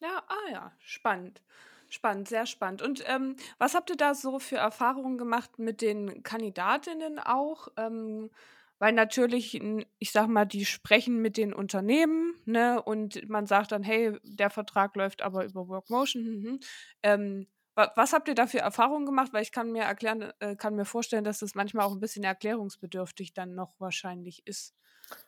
[0.00, 1.42] Ja, ah ja, spannend.
[1.90, 2.80] Spannend, sehr spannend.
[2.80, 7.68] Und ähm, was habt ihr da so für Erfahrungen gemacht mit den Kandidatinnen auch?
[7.76, 8.30] Ähm,
[8.78, 9.60] weil natürlich,
[9.98, 14.48] ich sag mal, die sprechen mit den Unternehmen, ne, und man sagt dann, hey, der
[14.48, 16.22] Vertrag läuft aber über Workmotion.
[16.22, 16.60] Mhm.
[17.02, 17.46] Ähm,
[17.94, 19.32] was habt ihr da für Erfahrungen gemacht?
[19.32, 22.24] Weil ich kann mir erklären, äh, kann mir vorstellen, dass das manchmal auch ein bisschen
[22.24, 24.74] erklärungsbedürftig dann noch wahrscheinlich ist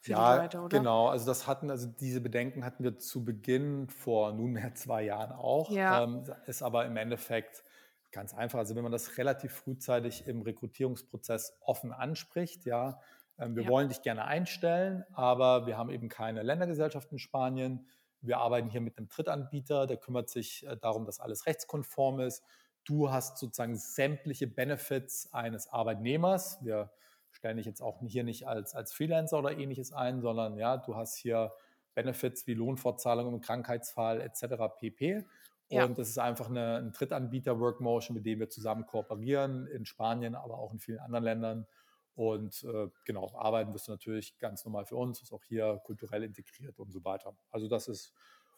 [0.00, 0.78] für ja, die Leute, oder?
[0.78, 5.32] Genau, also das hatten, also diese Bedenken hatten wir zu Beginn vor nunmehr zwei Jahren
[5.32, 5.70] auch.
[5.70, 6.04] Ja.
[6.04, 7.64] Ähm, ist aber im Endeffekt
[8.10, 8.58] ganz einfach.
[8.58, 13.00] Also wenn man das relativ frühzeitig im Rekrutierungsprozess offen anspricht, ja,
[13.38, 13.68] ähm, wir ja.
[13.68, 17.86] wollen dich gerne einstellen, aber wir haben eben keine Ländergesellschaft in Spanien.
[18.22, 22.42] Wir arbeiten hier mit einem Drittanbieter, der kümmert sich äh, darum, dass alles rechtskonform ist.
[22.84, 26.58] Du hast sozusagen sämtliche Benefits eines Arbeitnehmers.
[26.62, 26.90] Wir
[27.30, 30.96] stellen dich jetzt auch hier nicht als, als Freelancer oder ähnliches ein, sondern ja, du
[30.96, 31.52] hast hier
[31.94, 34.74] Benefits wie Lohnfortzahlung im Krankheitsfall etc.
[34.78, 35.24] pp.
[35.68, 35.84] Ja.
[35.84, 40.34] Und das ist einfach eine, ein Drittanbieter Workmotion, mit dem wir zusammen kooperieren, in Spanien,
[40.34, 41.66] aber auch in vielen anderen Ländern.
[42.14, 46.22] Und äh, genau, arbeiten wirst du natürlich ganz normal für uns, ist auch hier kulturell
[46.24, 47.36] integriert und so weiter.
[47.50, 48.12] Also das ist,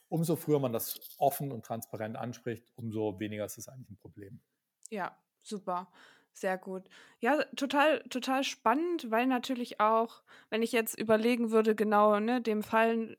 [0.08, 4.40] umso früher man das offen und transparent anspricht, umso weniger ist es eigentlich ein Problem.
[4.90, 5.88] Ja, super.
[6.32, 6.88] Sehr gut.
[7.20, 12.64] Ja, total, total spannend, weil natürlich auch, wenn ich jetzt überlegen würde, genau, ne, dem
[12.64, 13.16] Fall,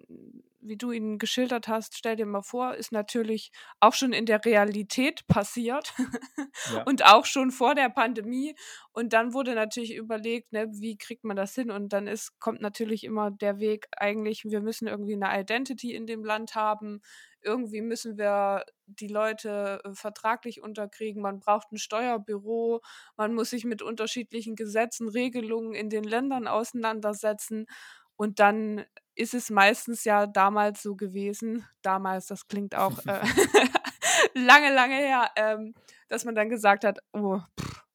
[0.68, 4.44] wie du ihn geschildert hast, stell dir mal vor, ist natürlich auch schon in der
[4.44, 5.94] Realität passiert
[6.74, 6.84] ja.
[6.84, 8.56] und auch schon vor der Pandemie.
[8.92, 11.72] Und dann wurde natürlich überlegt, ne, wie kriegt man das hin?
[11.72, 16.08] Und dann ist, kommt natürlich immer der Weg eigentlich, wir müssen irgendwie eine Identity in
[16.08, 17.02] dem Land haben
[17.46, 21.22] irgendwie müssen wir die Leute äh, vertraglich unterkriegen.
[21.22, 22.82] Man braucht ein Steuerbüro,
[23.16, 27.68] man muss sich mit unterschiedlichen Gesetzen, Regelungen in den Ländern auseinandersetzen.
[28.18, 33.22] Und dann ist es meistens ja damals so gewesen, damals, das klingt auch äh,
[34.34, 35.74] lange, lange her, ähm,
[36.08, 37.86] dass man dann gesagt hat, oh, pff,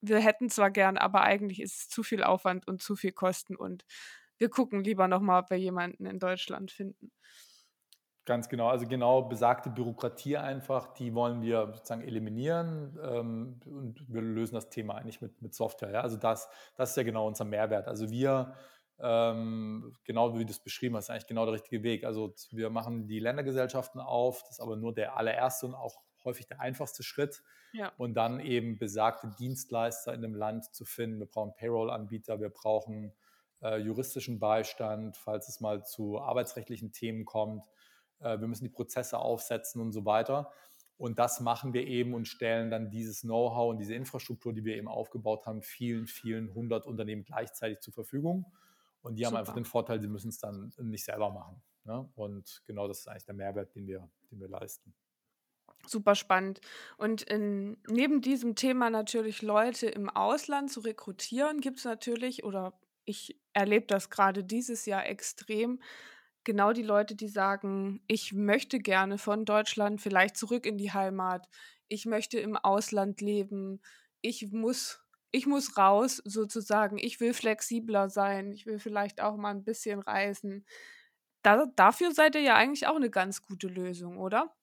[0.00, 3.56] wir hätten zwar gern, aber eigentlich ist es zu viel Aufwand und zu viel Kosten
[3.56, 3.84] und
[4.38, 7.12] wir gucken lieber nochmal, ob wir jemanden in Deutschland finden.
[8.26, 14.22] Ganz genau, also genau besagte Bürokratie einfach, die wollen wir sozusagen eliminieren ähm, und wir
[14.22, 15.90] lösen das Thema eigentlich mit, mit Software.
[15.90, 16.00] Ja?
[16.00, 17.86] Also das, das ist ja genau unser Mehrwert.
[17.86, 18.54] Also wir,
[19.00, 22.04] ähm, genau wie du es beschrieben hast, eigentlich genau der richtige Weg.
[22.04, 26.46] Also wir machen die Ländergesellschaften auf, das ist aber nur der allererste und auch häufig
[26.46, 27.42] der einfachste Schritt.
[27.72, 27.92] Ja.
[27.98, 31.18] Und dann eben besagte Dienstleister in dem Land zu finden.
[31.18, 33.12] Wir brauchen Payroll-Anbieter, wir brauchen
[33.62, 37.68] äh, juristischen Beistand, falls es mal zu arbeitsrechtlichen Themen kommt
[38.20, 40.50] äh, wir müssen die Prozesse aufsetzen und so weiter.
[40.96, 44.76] Und das machen wir eben und stellen dann dieses Know-how und diese Infrastruktur, die wir
[44.76, 48.46] eben aufgebaut haben, vielen, vielen hundert Unternehmen gleichzeitig zur Verfügung.
[49.04, 49.36] Und die Super.
[49.36, 51.62] haben einfach den Vorteil, sie müssen es dann nicht selber machen.
[51.84, 52.10] Ne?
[52.14, 54.94] Und genau das ist eigentlich der Mehrwert, den wir, den wir leisten.
[55.86, 56.62] Super spannend.
[56.96, 62.80] Und in, neben diesem Thema natürlich Leute im Ausland zu rekrutieren, gibt es natürlich, oder
[63.04, 65.82] ich erlebe das gerade dieses Jahr extrem,
[66.42, 71.46] genau die Leute, die sagen, ich möchte gerne von Deutschland vielleicht zurück in die Heimat,
[71.88, 73.82] ich möchte im Ausland leben,
[74.22, 75.03] ich muss,
[75.34, 80.00] ich muss raus sozusagen, ich will flexibler sein, ich will vielleicht auch mal ein bisschen
[80.00, 80.64] reisen.
[81.42, 84.54] Da, dafür seid ihr ja eigentlich auch eine ganz gute Lösung, oder?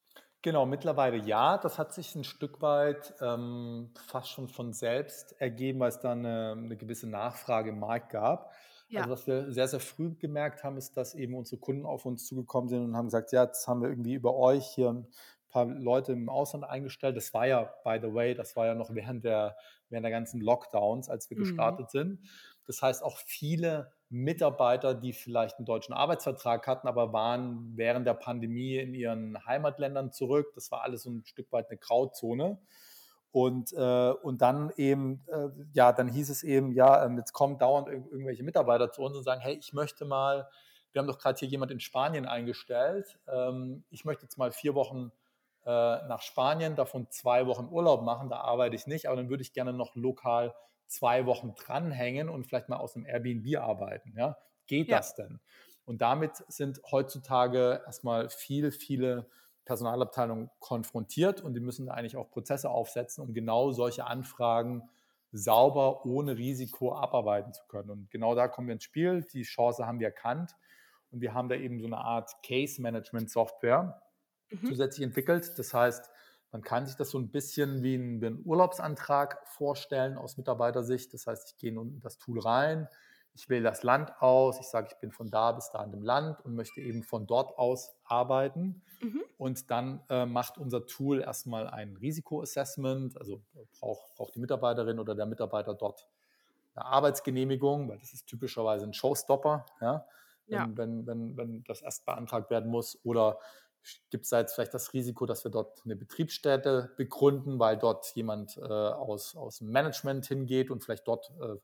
[0.41, 1.57] Genau, mittlerweile ja.
[1.57, 6.13] Das hat sich ein Stück weit ähm, fast schon von selbst ergeben, weil es da
[6.13, 8.51] eine, eine gewisse Nachfrage im Markt gab.
[8.87, 9.01] Ja.
[9.01, 12.25] Also was wir sehr, sehr früh gemerkt haben, ist, dass eben unsere Kunden auf uns
[12.25, 15.07] zugekommen sind und haben gesagt, ja, jetzt haben wir irgendwie über euch hier ein
[15.51, 17.15] paar Leute im Ausland eingestellt.
[17.17, 19.55] Das war ja, by the way, das war ja noch während der,
[19.89, 21.37] während der ganzen Lockdowns, als wir Mhm.
[21.37, 22.21] gestartet sind.
[22.65, 28.13] Das heißt, auch viele Mitarbeiter, die vielleicht einen deutschen Arbeitsvertrag hatten, aber waren während der
[28.13, 30.51] Pandemie in ihren Heimatländern zurück.
[30.55, 32.59] Das war alles so ein Stück weit eine Grauzone.
[33.31, 37.57] Und, äh, und dann eben, äh, ja, dann hieß es eben, ja, ähm, jetzt kommen
[37.57, 40.49] dauernd ir irgendwelche Mitarbeiter zu uns und sagen, hey, ich möchte mal,
[40.91, 44.75] wir haben doch gerade hier jemand in Spanien eingestellt, ähm, ich möchte jetzt mal vier
[44.75, 45.13] Wochen
[45.65, 49.43] äh, nach Spanien, davon zwei Wochen Urlaub machen, da arbeite ich nicht, aber dann würde
[49.43, 50.53] ich gerne noch lokal
[50.87, 54.13] zwei Wochen dranhängen und vielleicht mal aus einem Airbnb arbeiten.
[54.17, 54.37] Ja?
[54.67, 54.97] Geht Ja.
[54.97, 55.39] das denn?
[55.85, 59.29] Und damit sind heutzutage erstmal viele, viele
[59.65, 64.89] Personalabteilungen konfrontiert und die müssen da eigentlich auch Prozesse aufsetzen, um genau solche Anfragen
[65.31, 67.89] sauber, ohne Risiko abarbeiten zu können.
[67.89, 69.25] Und genau da kommen wir ins Spiel.
[69.33, 70.55] Die Chance haben wir erkannt
[71.11, 74.01] und wir haben da eben so eine Art Case-Management-Software
[74.51, 74.65] Mhm.
[74.67, 75.57] zusätzlich entwickelt.
[75.57, 76.09] Das heißt,
[76.51, 81.13] man kann sich das so ein bisschen wie ein, wie ein Urlaubsantrag vorstellen aus Mitarbeitersicht.
[81.13, 82.87] Das heißt, ich gehe in das Tool rein,
[83.33, 86.03] ich wähle das Land aus, ich sage, ich bin von da bis da in dem
[86.03, 88.81] Land und möchte eben von dort aus arbeiten.
[89.01, 89.23] Mhm.
[89.37, 93.41] Und dann äh, macht unser Tool erstmal ein Risikoassessment, also
[93.79, 96.07] braucht, braucht die Mitarbeiterin oder der Mitarbeiter dort
[96.75, 100.05] eine Arbeitsgenehmigung, weil das ist typischerweise ein Showstopper, ja,
[100.47, 100.69] wenn, Ja.
[100.75, 102.99] wenn, wenn, wenn das erst beantragt werden muss.
[103.03, 103.39] Oder
[104.09, 108.57] gibt es jetzt vielleicht das Risiko, dass wir dort eine Betriebsstätte begründen, weil dort jemand
[108.57, 111.55] äh, aus, aus dem Management hingeht und vielleicht dort äh,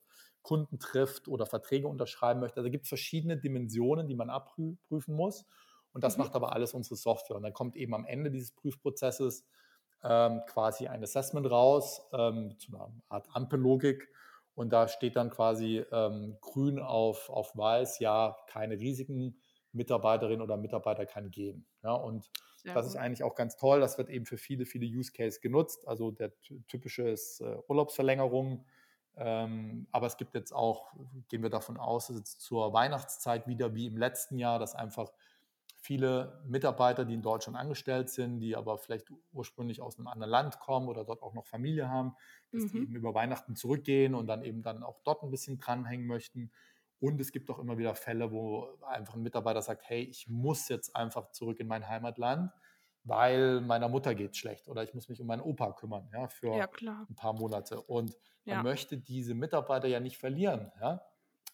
[0.41, 2.57] Kunden trifft oder Verträge unterschreiben möchte.
[2.59, 5.45] Also gibt es verschiedene Dimensionen, die man abprüfen muss.
[5.93, 6.17] Und das Mhm.
[6.17, 7.37] macht aber alles unsere Software.
[7.37, 9.45] Und dann kommt eben am Ende dieses Prüfprozesses
[10.03, 14.09] ähm, quasi ein Assessment raus, ähm, zu einer Art Ampellogik.
[14.53, 19.39] Und da steht dann quasi ähm, grün auf, auf weiß, ja, keine Risiken,
[19.77, 21.65] Mitarbeiterin oder Mitarbeiter kann gehen.
[21.83, 23.79] Ja, und Sehr das ist eigentlich auch ganz toll.
[23.79, 25.87] Das wird eben für viele, viele Use Case genutzt.
[25.87, 28.65] Also der ty- typische ist äh, Urlaubsverlängerung.
[29.15, 30.93] Ähm, aber es gibt jetzt auch,
[31.29, 35.11] gehen wir davon aus, dass jetzt zur Weihnachtszeit wieder wie im letzten Jahr, dass einfach
[35.75, 40.59] viele Mitarbeiter, die in Deutschland angestellt sind, die aber vielleicht ursprünglich aus einem anderen Land
[40.59, 42.15] kommen oder dort auch noch Familie haben,
[42.51, 42.83] dass die Mhm.
[42.83, 46.51] eben über Weihnachten zurückgehen und dann eben dann auch dort ein bisschen dranhängen möchten.
[46.99, 50.67] Und es gibt auch immer wieder Fälle, wo einfach ein Mitarbeiter sagt, hey, ich muss
[50.69, 52.51] jetzt einfach zurück in mein Heimatland,
[53.03, 56.55] weil meiner Mutter geht schlecht oder ich muss mich um meinen Opa kümmern, ja, für
[56.55, 56.67] Ja,
[57.09, 57.81] ein paar Monate.
[57.81, 58.63] Und man Ja.
[58.63, 60.71] möchte diese Mitarbeiter ja nicht verlieren.
[60.81, 61.01] Ja?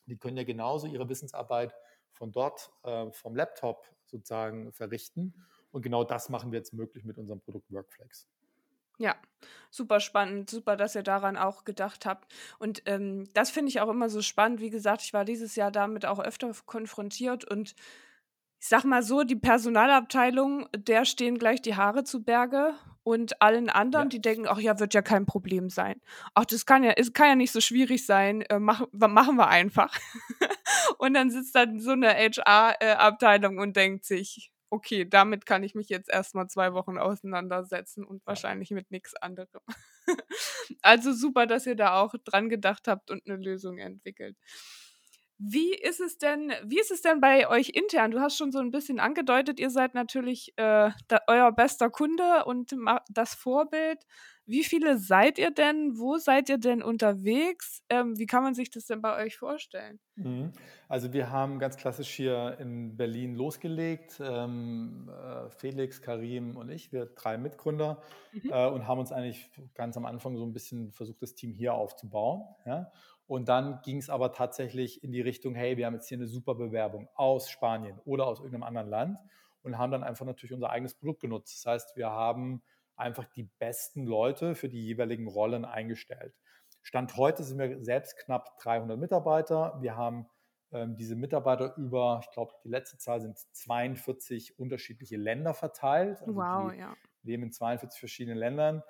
[0.06, 1.76] Die können ja genauso ihre Wissensarbeit
[2.12, 5.34] von dort, äh, vom Laptop sozusagen verrichten.
[5.72, 8.28] Und genau das machen wir jetzt möglich mit unserem Produkt Workflex.
[9.04, 9.16] Ja,
[9.70, 12.34] super spannend, super, dass ihr daran auch gedacht habt.
[12.58, 14.62] Und ähm, das finde ich auch immer so spannend.
[14.62, 17.76] Wie gesagt, ich war dieses Jahr damit auch öfter konfrontiert und
[18.62, 23.70] ich sag mal so, die Personalabteilung, der stehen gleich die Haare zu Berge und allen
[23.70, 24.10] anderen, Ja.
[24.10, 26.00] die denken, ach ja, wird ja kein Problem sein.
[26.34, 29.50] Ach, das kann ja, es kann ja nicht so schwierig sein, äh, mach, machen wir
[29.50, 29.94] einfach.
[30.98, 35.88] und dann sitzt dann so eine HR-Abteilung und denkt sich, okay, damit kann ich mich
[35.90, 39.62] jetzt erstmal zwei Wochen auseinandersetzen und wahrscheinlich mit nichts anderem.
[40.82, 44.36] also super, dass ihr da auch dran gedacht habt und eine Lösung entwickelt.
[45.38, 48.10] Wie ist es denn, wie ist es denn bei euch intern?
[48.12, 52.46] Du hast schon so ein bisschen angedeutet, ihr seid natürlich äh, da, euer bester Kunde
[52.46, 52.76] und
[53.10, 54.00] das Vorbild.
[54.46, 55.98] Wie viele seid ihr denn?
[55.98, 57.82] Wo seid ihr denn unterwegs?
[57.90, 60.00] Ähm, wie kann man sich das denn bei euch vorstellen?
[60.16, 60.52] Mhm.
[60.88, 64.20] Also wir haben ganz klassisch hier in Berlin losgelegt.
[64.24, 68.02] Ähm, äh, Felix, Karim und ich, wir drei Mitgründer
[68.32, 68.50] Mhm.
[68.52, 71.74] äh, und haben uns eigentlich ganz am Anfang so ein bisschen versucht, das Team hier
[71.76, 72.44] aufzubauen.
[72.66, 72.92] Ja?
[73.28, 76.28] Und dann ging es aber tatsächlich in die Richtung, hey, wir haben jetzt hier eine
[76.28, 79.20] super Bewerbung aus Spanien oder aus irgendeinem anderen Land
[79.62, 81.56] und haben dann einfach natürlich unser eigenes Produkt genutzt.
[81.56, 82.62] Das heißt, wir haben
[82.96, 86.34] einfach die besten Leute für die jeweiligen Rollen eingestellt.
[86.82, 89.78] Stand heute sind wir selbst knapp 300 Mitarbeiter.
[89.82, 90.28] Wir haben
[90.72, 96.20] ähm, diese Mitarbeiter über, ich glaube, die letzte Zahl sind 42 unterschiedliche Länder verteilt.
[96.22, 96.96] Also Wow, ja.
[97.24, 98.84] leben in 42 verschiedenen Ländern.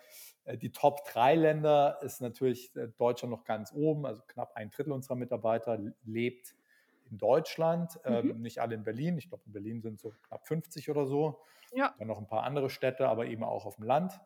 [0.46, 4.72] Äh, Die Top 3 Länder ist natürlich äh, Deutschland noch ganz oben, also knapp ein
[4.72, 6.56] Drittel unserer Mitarbeiter lebt
[7.12, 8.12] in Deutschland, Mhm.
[8.32, 9.18] ähm, nicht alle in Berlin.
[9.18, 11.42] Ich glaube, in Berlin sind so knapp 50 oder so.
[11.74, 11.94] Ja.
[11.98, 14.20] Dann noch ein paar andere Städte, aber eben auch auf dem Land.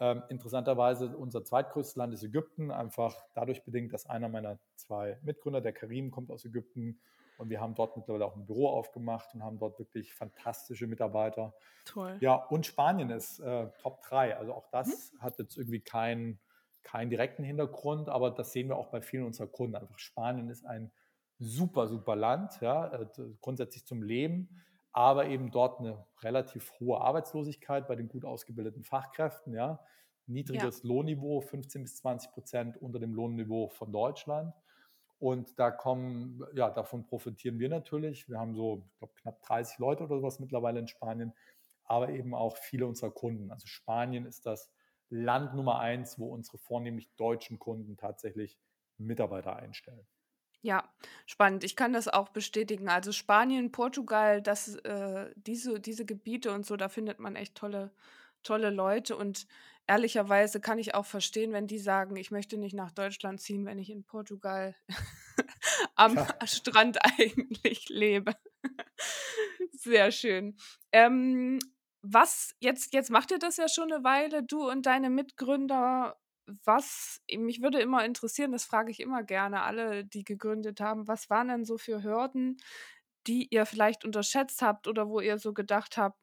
[0.00, 5.60] Ähm, interessanterweise unser zweitgrößtes Land ist Ägypten, einfach dadurch bedingt, dass einer meiner zwei Mitgründer,
[5.60, 7.00] der Karim, kommt aus Ägypten
[7.38, 11.54] und wir haben dort mittlerweile auch ein Büro aufgemacht und haben dort wirklich fantastische Mitarbeiter.
[11.84, 12.16] Toll.
[12.20, 14.36] Ja, und Spanien ist äh, Top 3.
[14.36, 15.22] Also auch das hm?
[15.22, 16.40] hat jetzt irgendwie keinen
[16.82, 19.76] keinen direkten Hintergrund, aber das sehen wir auch bei vielen unserer Kunden.
[19.76, 20.90] Einfach Spanien ist ein
[21.38, 23.06] super, super Land, ja, äh,
[23.40, 24.48] grundsätzlich zum Leben,
[24.92, 29.80] aber eben dort eine relativ hohe Arbeitslosigkeit bei den gut ausgebildeten Fachkräften, ja.
[30.26, 30.88] Niedriges ja.
[30.88, 34.54] Lohnniveau, 15 bis 20 Prozent unter dem Lohnniveau von Deutschland.
[35.18, 38.28] Und da kommen, ja, davon profitieren wir natürlich.
[38.28, 41.32] Wir haben so, ich glaube, knapp 30 Leute oder sowas mittlerweile in Spanien,
[41.84, 43.50] aber eben auch viele unserer Kunden.
[43.50, 44.70] Also Spanien ist das
[45.10, 48.58] Land Nummer eins, wo unsere vornehmlich deutschen Kunden tatsächlich
[48.98, 50.06] Mitarbeiter einstellen.
[50.64, 50.88] Ja,
[51.26, 51.64] spannend.
[51.64, 52.88] Ich kann das auch bestätigen.
[52.88, 57.90] Also Spanien, Portugal, das, äh, diese, diese Gebiete und so, da findet man echt tolle,
[58.44, 59.16] tolle Leute.
[59.16, 59.48] Und
[59.88, 63.80] ehrlicherweise kann ich auch verstehen, wenn die sagen, ich möchte nicht nach Deutschland ziehen, wenn
[63.80, 64.76] ich in Portugal
[65.96, 66.28] am ja.
[66.46, 68.32] Strand eigentlich lebe.
[69.72, 70.56] Sehr schön.
[70.92, 71.58] Ähm,
[72.02, 76.16] was, jetzt, jetzt macht ihr das ja schon eine Weile, du und deine Mitgründer.
[76.64, 81.30] Was, mich würde immer interessieren, das frage ich immer gerne alle, die gegründet haben, was
[81.30, 82.56] waren denn so für Hürden,
[83.26, 86.18] die ihr vielleicht unterschätzt habt oder wo ihr so gedacht habt,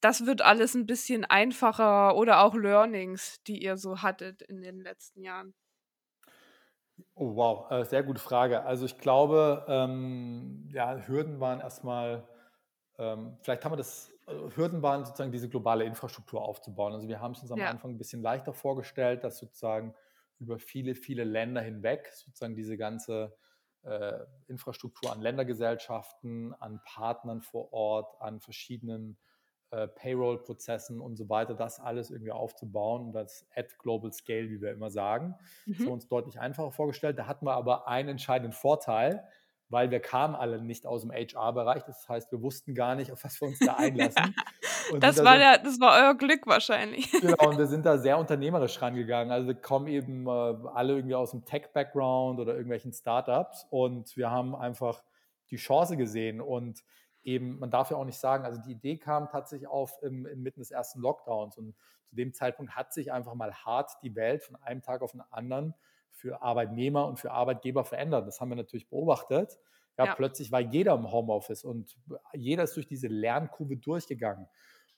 [0.00, 4.80] das wird alles ein bisschen einfacher oder auch Learnings, die ihr so hattet in den
[4.80, 5.54] letzten Jahren?
[7.14, 8.62] Oh, wow, äh, sehr gute Frage.
[8.64, 12.26] Also ich glaube, ähm, ja, Hürden waren erstmal,
[12.98, 14.12] ähm, vielleicht haben wir das
[14.54, 16.92] Hürden waren sozusagen diese globale Infrastruktur aufzubauen.
[16.92, 17.68] Also wir haben es uns am ja.
[17.70, 19.94] Anfang ein bisschen leichter vorgestellt, dass sozusagen
[20.38, 23.36] über viele, viele Länder hinweg sozusagen diese ganze
[23.82, 29.18] äh, Infrastruktur an Ländergesellschaften, an Partnern vor Ort, an verschiedenen
[29.70, 34.60] äh, Payroll-Prozessen und so weiter, das alles irgendwie aufzubauen und das at Global Scale, wie
[34.60, 35.36] wir immer sagen.
[35.64, 35.72] Mhm.
[35.72, 37.18] Das haben wir uns deutlich einfacher vorgestellt.
[37.18, 39.24] Da hatten wir aber einen entscheidenden Vorteil,
[39.70, 41.84] weil wir kamen alle nicht aus dem HR-Bereich.
[41.84, 44.34] Das heißt, wir wussten gar nicht, auf was wir uns da einlassen.
[44.98, 47.10] das, war da der, das war euer Glück wahrscheinlich.
[47.12, 49.32] Genau, und wir sind da sehr unternehmerisch rangegangen.
[49.32, 54.30] Also wir kommen eben äh, alle irgendwie aus dem Tech-Background oder irgendwelchen Startups und wir
[54.30, 55.04] haben einfach
[55.50, 56.82] die Chance gesehen und
[57.22, 60.60] eben, man darf ja auch nicht sagen, also die Idee kam tatsächlich auf im, inmitten
[60.60, 64.56] des ersten Lockdowns und zu dem Zeitpunkt hat sich einfach mal hart die Welt von
[64.56, 65.74] einem Tag auf den anderen
[66.12, 68.26] für Arbeitnehmer und für Arbeitgeber verändert.
[68.26, 69.58] Das haben wir natürlich beobachtet.
[69.98, 70.14] Ja, ja.
[70.14, 71.98] Plötzlich war jeder im Homeoffice und
[72.32, 74.48] jeder ist durch diese Lernkurve durchgegangen.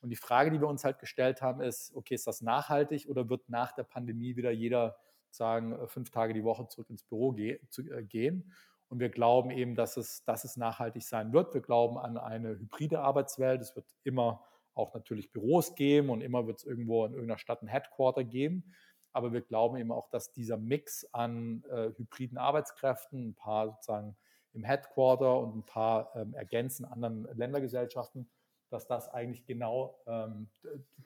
[0.00, 3.28] Und die Frage, die wir uns halt gestellt haben, ist, okay, ist das nachhaltig oder
[3.28, 4.96] wird nach der Pandemie wieder jeder
[5.30, 8.52] sagen, fünf Tage die Woche zurück ins Büro ge zu, äh, gehen?
[8.88, 11.54] Und wir glauben eben, dass es, dass es nachhaltig sein wird.
[11.54, 13.62] Wir glauben an eine hybride Arbeitswelt.
[13.62, 14.44] Es wird immer
[14.74, 18.74] auch natürlich Büros geben und immer wird es irgendwo in irgendeiner Stadt ein Headquarter geben.
[19.12, 24.16] Aber wir glauben eben auch, dass dieser Mix an äh, hybriden Arbeitskräften, ein paar sozusagen
[24.52, 28.28] im Headquarter und ein paar ähm, ergänzen anderen Ländergesellschaften,
[28.72, 30.48] dass das eigentlich genau ähm,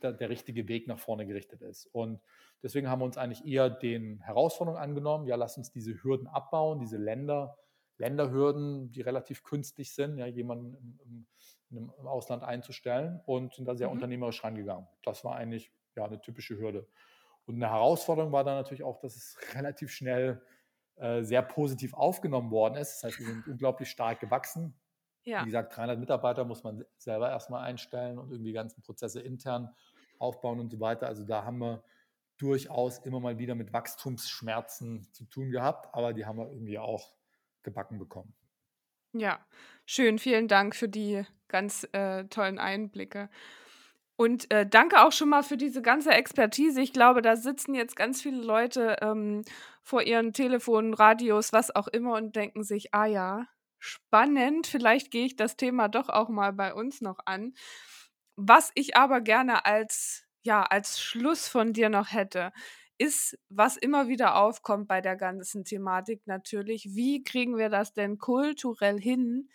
[0.03, 1.87] der, der, richtige Weg nach vorne gerichtet ist.
[1.87, 2.21] Und
[2.63, 6.79] deswegen haben wir uns eigentlich eher den Herausforderungen angenommen, ja, lass uns diese Hürden abbauen,
[6.79, 7.59] diese Länder,
[7.99, 11.27] Länderhürden, die relativ künstlich sind, ja, jemanden im,
[11.71, 13.95] im, im Ausland einzustellen und sind da sehr mhm.
[13.95, 14.87] unternehmerisch rangegangen.
[15.03, 16.87] Das war eigentlich ja, eine typische Hürde.
[17.47, 20.43] Und eine Herausforderung war dann natürlich auch, dass es relativ schnell
[20.97, 22.97] äh, sehr positiv aufgenommen worden ist.
[22.97, 24.75] Das heißt, wir sind unglaublich stark gewachsen.
[25.25, 25.43] Ja.
[25.43, 29.75] Wie gesagt, 300 Mitarbeiter muss man selber erstmal einstellen und irgendwie die ganzen Prozesse intern
[30.19, 31.07] aufbauen und so weiter.
[31.09, 31.83] Also da haben wir
[32.39, 37.15] durchaus immer mal wieder mit Wachstumsschmerzen zu tun gehabt, aber die haben wir irgendwie auch
[37.63, 38.35] gebacken bekommen.
[39.13, 39.45] Ja,
[39.87, 40.19] schön.
[40.19, 43.31] Vielen Dank für die ganz äh, tollen Einblicke.
[44.17, 46.81] Und äh, danke auch schon mal für diese ganze Expertise.
[46.81, 49.43] Ich glaube, da sitzen jetzt ganz viele Leute ähm,
[49.83, 53.47] vor ihren Telefonen, Radios, was auch immer und denken sich, ah ja,
[53.79, 57.53] spannend, vielleicht gehe ich das Thema doch auch mal bei uns noch an.
[58.37, 62.53] Was ich aber gerne als, ja, als Schluss von dir noch hätte,
[62.99, 68.19] ist, was immer wieder aufkommt bei der ganzen Thematik natürlich, wie kriegen wir das denn
[68.19, 69.51] kulturell hin,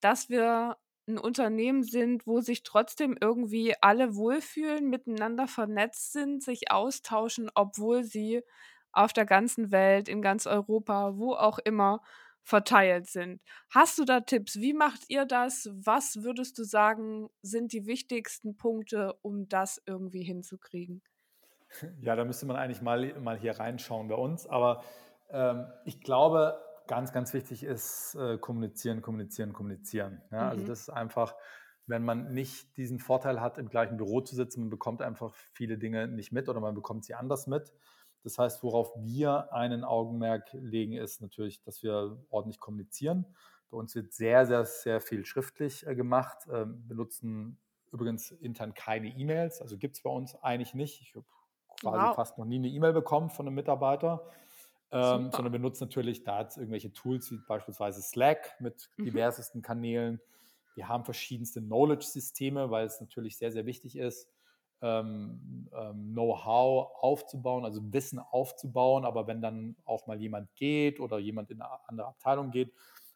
[0.00, 6.70] dass wir ein Unternehmen sind, wo sich trotzdem irgendwie alle wohlfühlen, miteinander vernetzt sind, sich
[6.70, 8.42] austauschen, obwohl sie
[8.92, 12.00] auf der ganzen Welt, in ganz Europa, wo auch immer
[12.42, 13.40] verteilt sind.
[13.70, 14.56] Hast du da Tipps?
[14.56, 15.70] Wie macht ihr das?
[15.72, 21.02] Was würdest du sagen, sind die wichtigsten Punkte, um das irgendwie hinzukriegen?
[22.00, 24.46] Ja, da müsste man eigentlich mal, mal hier reinschauen bei uns.
[24.46, 24.84] Aber
[25.30, 30.22] ähm, ich glaube, ganz, ganz wichtig ist äh, kommunizieren, kommunizieren, kommunizieren.
[30.30, 30.48] Ja?
[30.48, 30.60] Also mhm.
[30.60, 31.34] Also das ist einfach
[31.86, 35.78] wenn man nicht diesen Vorteil hat, im gleichen Büro zu sitzen, man bekommt einfach viele
[35.78, 37.72] Dinge nicht mit oder man bekommt sie anders mit.
[38.22, 43.26] Das heißt, worauf wir einen Augenmerk legen, ist natürlich, dass wir ordentlich kommunizieren.
[43.70, 46.46] Bei uns wird sehr, sehr, sehr viel schriftlich äh, gemacht.
[46.50, 47.58] Ähm, wir nutzen
[47.92, 51.02] übrigens intern keine E-Mails, also gibt es bei uns eigentlich nicht.
[51.02, 51.26] Ich habe
[51.80, 52.16] quasi wow.
[52.16, 54.26] fast noch nie eine E-Mail bekommen von einem Mitarbeiter.
[54.94, 59.06] Ähm, sondern wir nutzen natürlich da jetzt irgendwelche Tools wie beispielsweise Slack mit mhm.
[59.06, 60.20] diversesten Kanälen.
[60.76, 64.28] Wir haben verschiedenste Knowledge-Systeme, weil es natürlich sehr, sehr wichtig ist,
[64.82, 69.04] ähm, ähm, Know-how aufzubauen, also Wissen aufzubauen.
[69.04, 72.72] Aber wenn dann auch mal jemand geht oder jemand in eine andere Abteilung geht,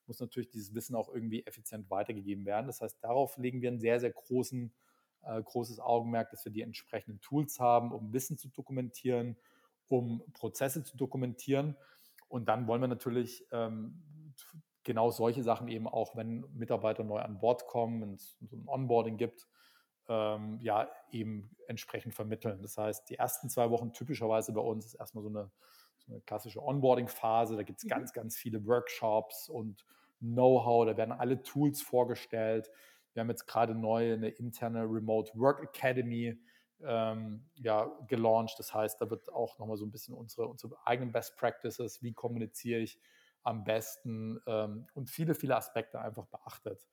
[0.08, 2.66] muss natürlich dieses Wissen auch irgendwie effizient weitergegeben werden.
[2.66, 4.72] Das heißt, darauf legen wir einen sehr, sehr großen,
[5.22, 9.36] äh, großes Augenmerk, dass wir die entsprechenden Tools haben, um Wissen zu dokumentieren,
[9.88, 11.76] um Prozesse zu dokumentieren.
[12.28, 14.02] Und dann wollen wir natürlich ähm,
[14.84, 18.68] genau solche Sachen eben auch, wenn Mitarbeiter neu an Bord kommen, wenn es so ein
[18.68, 19.46] Onboarding gibt,
[20.08, 22.62] ähm, ja, eben entsprechend vermitteln.
[22.62, 25.50] Das heißt, die ersten zwei Wochen typischerweise bei uns ist erstmal so eine,
[25.98, 27.56] so eine klassische Onboarding-Phase.
[27.56, 27.88] Da gibt es mhm.
[27.88, 29.84] ganz, ganz viele Workshops und
[30.20, 32.70] Know-how, da werden alle Tools vorgestellt.
[33.12, 36.38] Wir haben jetzt gerade neu eine interne Remote Work Academy
[36.84, 38.58] ähm, ja, gelauncht.
[38.58, 42.12] Das heißt, da wird auch nochmal so ein bisschen unsere, unsere eigenen Best Practices, wie
[42.12, 42.98] kommuniziere ich
[43.42, 46.86] am besten ähm, und viele, viele Aspekte einfach beachtet.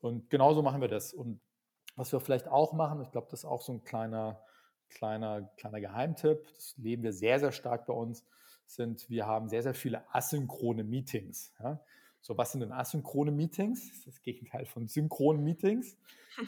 [0.00, 1.12] Und genauso machen wir das.
[1.12, 1.40] Und
[1.96, 4.42] was wir vielleicht auch machen, ich glaube, das ist auch so ein kleiner,
[4.88, 8.24] kleiner, kleiner Geheimtipp, das leben wir sehr, sehr stark bei uns,
[8.66, 11.52] sind, wir haben sehr, sehr viele asynchrone Meetings.
[11.58, 11.80] Ja?
[12.22, 13.88] So, was sind denn asynchrone Meetings?
[13.88, 15.96] Das ist das Gegenteil von synchronen Meetings.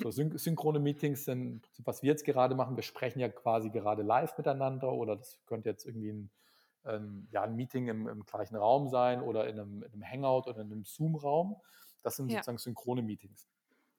[0.02, 4.02] So, syn synchrone Meetings sind, was wir jetzt gerade machen, wir sprechen ja quasi gerade
[4.02, 6.30] live miteinander oder das könnte jetzt irgendwie ein,
[6.84, 10.48] ein ja, ein Meeting im, im, gleichen Raum sein oder in einem, in einem Hangout
[10.48, 11.56] oder in einem Zoom-Raum.
[12.02, 12.38] Das sind ja.
[12.38, 13.48] sozusagen synchrone Meetings.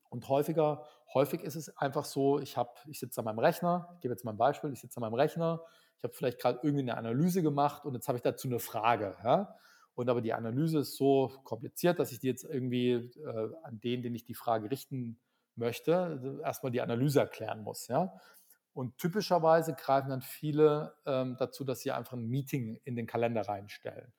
[0.10, 4.02] Und häufiger, häufig ist es einfach so, ich habe, ich sitze an meinem Rechner, ich
[4.02, 5.64] gebe jetzt mal ein Beispiel, ich sitze an meinem Rechner,
[5.98, 9.18] ich habe vielleicht gerade irgendwie eine Analyse gemacht und jetzt habe ich dazu eine Frage.
[9.24, 9.56] Ja?
[9.96, 14.02] Und aber die Analyse ist so kompliziert, dass ich die jetzt irgendwie äh, an den,
[14.02, 15.20] den ich die Frage richten
[15.56, 17.88] möchte, erstmal die Analyse erklären muss.
[17.88, 18.14] Ja?
[18.74, 23.42] Und typischerweise greifen dann viele ähm, dazu, dass sie einfach ein Meeting in den Kalender
[23.42, 24.12] reinstellen.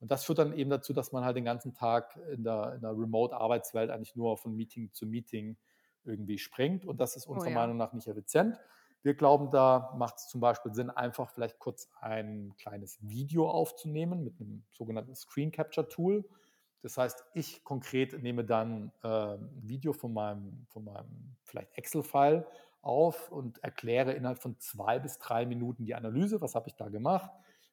[0.00, 2.90] Und das führt dann eben dazu, dass man halt den ganzen Tag in der, der
[2.90, 5.56] Remote-Arbeitswelt eigentlich nur von Meeting zu Meeting
[6.04, 6.84] irgendwie springt.
[6.84, 7.58] Und das ist unserer oh ja.
[7.60, 8.58] Meinung nach nicht effizient.
[9.02, 14.22] Wir glauben, da macht es zum Beispiel Sinn, einfach vielleicht kurz ein kleines Video aufzunehmen
[14.22, 16.24] mit einem sogenannten Screen Capture Tool.
[16.82, 22.46] Das heißt, ich konkret nehme dann äh, ein Video von meinem, von meinem vielleicht Excel-File
[22.80, 26.40] auf und erkläre innerhalb von zwei bis drei Minuten die Analyse.
[26.40, 27.30] Was habe ich da gemacht?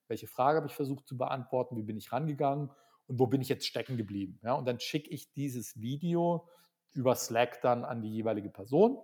[0.08, 1.76] Welche Frage habe ich versucht zu beantworten?
[1.76, 2.72] Wie bin ich rangegangen?
[3.08, 4.40] Und wo bin ich jetzt stecken geblieben?
[4.44, 6.48] Ja, und dann schicke ich dieses Video
[6.92, 9.00] über Slack dann an die jeweilige Person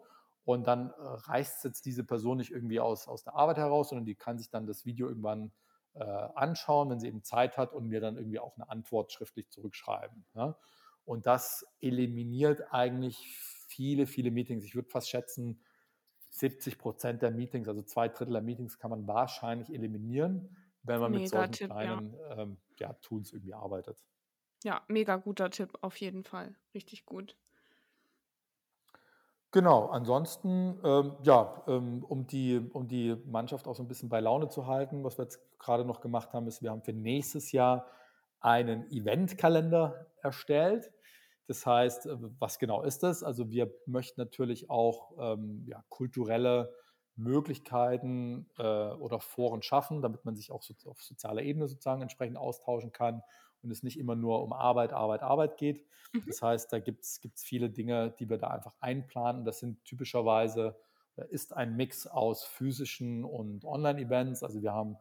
[0.45, 4.05] und dann äh, reißt jetzt diese Person nicht irgendwie aus, aus der Arbeit heraus, sondern
[4.05, 5.51] die kann sich dann das Video irgendwann
[5.95, 9.49] äh, anschauen, wenn sie eben Zeit hat und mir dann irgendwie auch eine Antwort schriftlich
[9.49, 10.25] zurückschreiben.
[10.35, 10.57] Ja?
[11.03, 13.27] Und das eliminiert eigentlich
[13.67, 14.63] viele, viele Meetings.
[14.63, 15.61] Ich würde fast schätzen,
[16.29, 21.11] 70 Prozent der Meetings, also zwei Drittel der Meetings kann man wahrscheinlich eliminieren, wenn man
[21.11, 22.37] mega mit solchen Tipp, kleinen ja.
[22.37, 23.97] Ähm, ja, Tools irgendwie arbeitet.
[24.63, 26.55] Ja, mega guter Tipp auf jeden Fall.
[26.73, 27.37] Richtig gut.
[29.55, 34.19] Genau, ansonsten, ähm, ja, ähm, um, die, um die Mannschaft auch so ein bisschen bei
[34.19, 37.53] Laune zu halten, was wir jetzt gerade noch gemacht haben, ist, wir haben für nächstes
[37.53, 37.87] Jahr
[38.41, 40.91] einen Eventkalender erstellt.
[41.47, 43.23] Das heißt, äh, was genau ist das?
[43.23, 46.73] Also wir möchten natürlich auch ähm, ja, kulturelle
[47.15, 52.35] Möglichkeiten äh, oder Foren schaffen, damit man sich auch so, auf sozialer Ebene sozusagen entsprechend
[52.35, 53.21] austauschen kann
[53.65, 55.85] und es nicht immer nur um Arbeit, Arbeit, Arbeit geht.
[56.13, 56.23] Mhm.
[56.27, 59.43] Das heißt, da gibt es viele Dinge, die wir da einfach einplanen.
[59.43, 60.77] Das sind typischerweise,
[61.29, 64.43] ist ein Mix aus physischen und Online-Events.
[64.43, 64.97] Also wir haben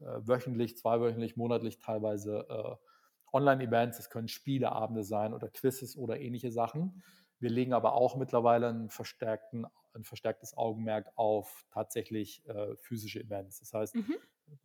[0.00, 3.98] äh, wöchentlich, zweiwöchentlich, monatlich teilweise äh, Online-Events.
[3.98, 7.02] Es können Spieleabende sein oder Quizzes oder ähnliche Sachen.
[7.38, 13.58] Wir legen aber auch mittlerweile verstärkten, ein verstärktes Augenmerk auf tatsächlich äh, physische Events.
[13.58, 14.14] Das heißt, mhm.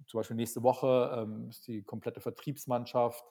[0.06, 3.26] zum Beispiel nächste Woche ähm, ist die komplette Vertriebsmannschaft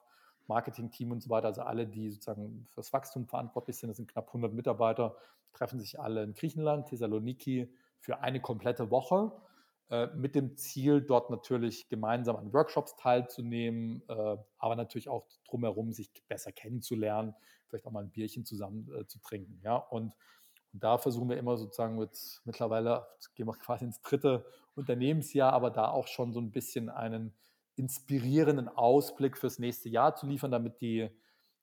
[0.48, 4.28] Marketing-Team und so weiter, also alle, die sozusagen fürs Wachstum verantwortlich sind, das sind knapp
[4.28, 5.16] 100 Mitarbeiter,
[5.52, 9.32] treffen sich alle in Griechenland, Thessaloniki, für eine komplette Woche
[9.88, 15.92] äh, mit dem Ziel, dort natürlich gemeinsam an Workshops teilzunehmen, äh, aber natürlich auch drumherum
[15.92, 17.34] sich besser kennenzulernen,
[17.66, 19.60] vielleicht auch mal ein Bierchen zusammen äh, zu trinken.
[19.62, 19.76] Ja?
[19.76, 20.14] Und,
[20.72, 24.44] und, da versuchen wir immer sozusagen mit, mittlerweile, gehen wir quasi ins dritte
[24.74, 27.32] Unternehmensjahr, aber da auch schon so ein bisschen einen
[27.76, 31.10] inspirierenden Ausblick fürs nächste Jahr zu liefern, damit die,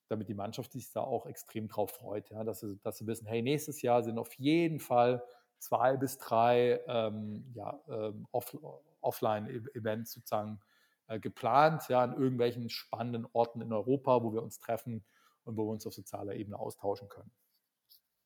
[0.09, 3.27] damit die Mannschaft sich da auch extrem drauf freut, ja, dass, sie, dass sie wissen,
[3.27, 5.23] hey, nächstes Jahr sind auf jeden Fall
[5.59, 8.55] zwei bis drei ähm, ja, ähm, Off
[9.01, 10.61] Offline-Events sozusagen
[11.07, 15.03] äh, geplant, ja, an irgendwelchen spannenden Orten in Europa, wo wir uns treffen
[15.43, 17.31] und wo wir uns auf sozialer Ebene austauschen können.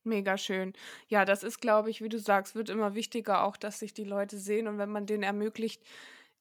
[0.03, 0.73] Mega schön.
[1.09, 4.05] Ja, das ist, glaube ich, wie du sagst, wird immer wichtiger auch, dass sich die
[4.05, 5.83] Leute sehen und wenn man denen ermöglicht,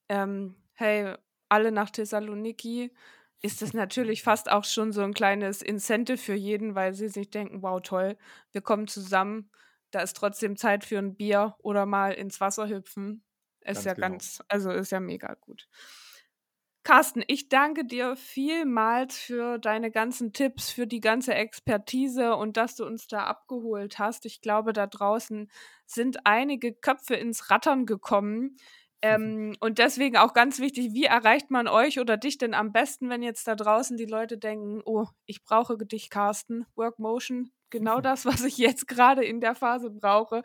[0.09, 1.17] ähm, hey,
[1.49, 2.93] alle nach Thessaloniki,
[3.43, 7.31] ist das natürlich fast auch schon so ein kleines Incentive für jeden, weil sie sich
[7.31, 8.17] denken, wow, toll,
[8.53, 9.51] wir kommen zusammen,
[9.91, 13.23] da ist trotzdem Zeit für ein Bier oder mal ins Wasser hüpfen.
[13.61, 14.09] Ist ganz ja genau.
[14.09, 15.69] ganz, also ist ja mega gut.
[16.87, 22.77] Carsten, ich danke dir vielmals für deine ganzen Tipps, für die ganze Expertise und dass
[22.77, 24.25] du uns da abgeholt hast.
[24.25, 25.51] Ich glaube, da draußen
[25.85, 28.57] sind einige Köpfe ins Rattern gekommen.
[29.03, 33.11] Ähm, und deswegen auch ganz wichtig, wie erreicht man euch oder dich denn am besten,
[33.11, 38.25] wenn jetzt da draußen die Leute denken, oh, ich brauche dich, Carsten, Workmotion, genau das,
[38.27, 40.43] was ich jetzt gerade in der Phase brauche.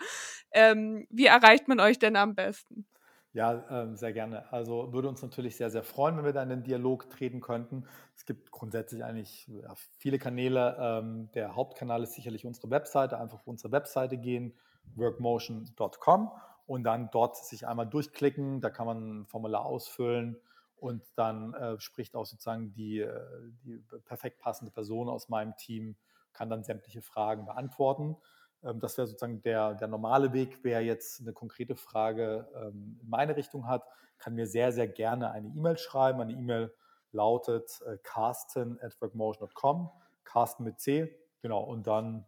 [0.51, 2.85] Ähm, wie erreicht man euch denn am besten?
[3.33, 4.51] Ja, ähm, sehr gerne.
[4.51, 7.85] Also würde uns natürlich sehr, sehr freuen, wenn wir da in den Dialog treten könnten.
[8.13, 10.75] Es gibt grundsätzlich eigentlich ja, viele Kanäle.
[10.77, 13.17] Ähm, der Hauptkanal ist sicherlich unsere Webseite.
[13.17, 14.53] Einfach auf unsere Webseite gehen,
[14.95, 16.31] workmotion.com
[16.71, 18.61] und dann dort sich einmal durchklicken.
[18.61, 20.37] Da kann man ein Formular ausfüllen
[20.77, 25.97] und dann äh, spricht auch sozusagen die, äh, die perfekt passende Person aus meinem Team,
[26.31, 28.15] kann dann sämtliche Fragen beantworten.
[28.63, 30.59] Ähm, das wäre sozusagen der, der normale Weg.
[30.63, 33.83] Wer jetzt eine konkrete Frage ähm, in meine Richtung hat,
[34.17, 36.19] kann mir sehr, sehr gerne eine E-Mail schreiben.
[36.19, 36.73] Meine E-Mail
[37.11, 39.89] lautet äh, carsten at workmotion.com,
[40.23, 42.25] Carsten mit C, genau, und dann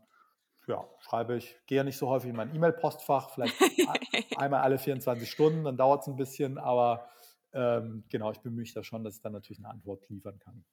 [0.67, 3.55] ja, schreibe ich, gehe ja nicht so häufig in mein E-Mail-Postfach, vielleicht
[4.37, 7.07] einmal alle 24 Stunden, dann dauert es ein bisschen, aber
[7.53, 10.63] ähm, genau, ich bemühe mich da schon, dass ich dann natürlich eine Antwort liefern kann.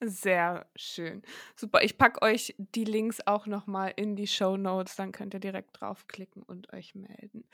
[0.00, 1.22] Sehr schön.
[1.54, 1.82] Super.
[1.82, 4.96] Ich packe euch die Links auch nochmal in die Show Notes.
[4.96, 7.48] Dann könnt ihr direkt draufklicken und euch melden.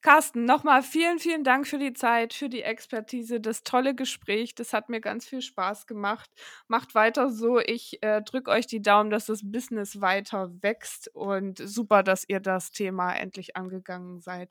[0.00, 4.54] Carsten, nochmal vielen, vielen Dank für die Zeit, für die Expertise, das tolle Gespräch.
[4.54, 6.30] Das hat mir ganz viel Spaß gemacht.
[6.68, 7.58] Macht weiter so.
[7.58, 12.38] Ich äh, drücke euch die Daumen, dass das Business weiter wächst und super, dass ihr
[12.38, 14.50] das Thema endlich angegangen seid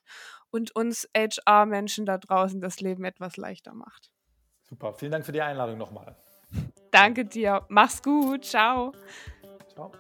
[0.50, 4.12] und uns HR-Menschen da draußen das Leben etwas leichter macht.
[4.64, 4.94] Super.
[4.94, 6.16] Vielen Dank für die Einladung nochmal.
[6.92, 7.66] Danke dir.
[7.70, 8.44] Mach's gut.
[8.44, 8.94] Ciao.
[9.74, 9.92] Ciao.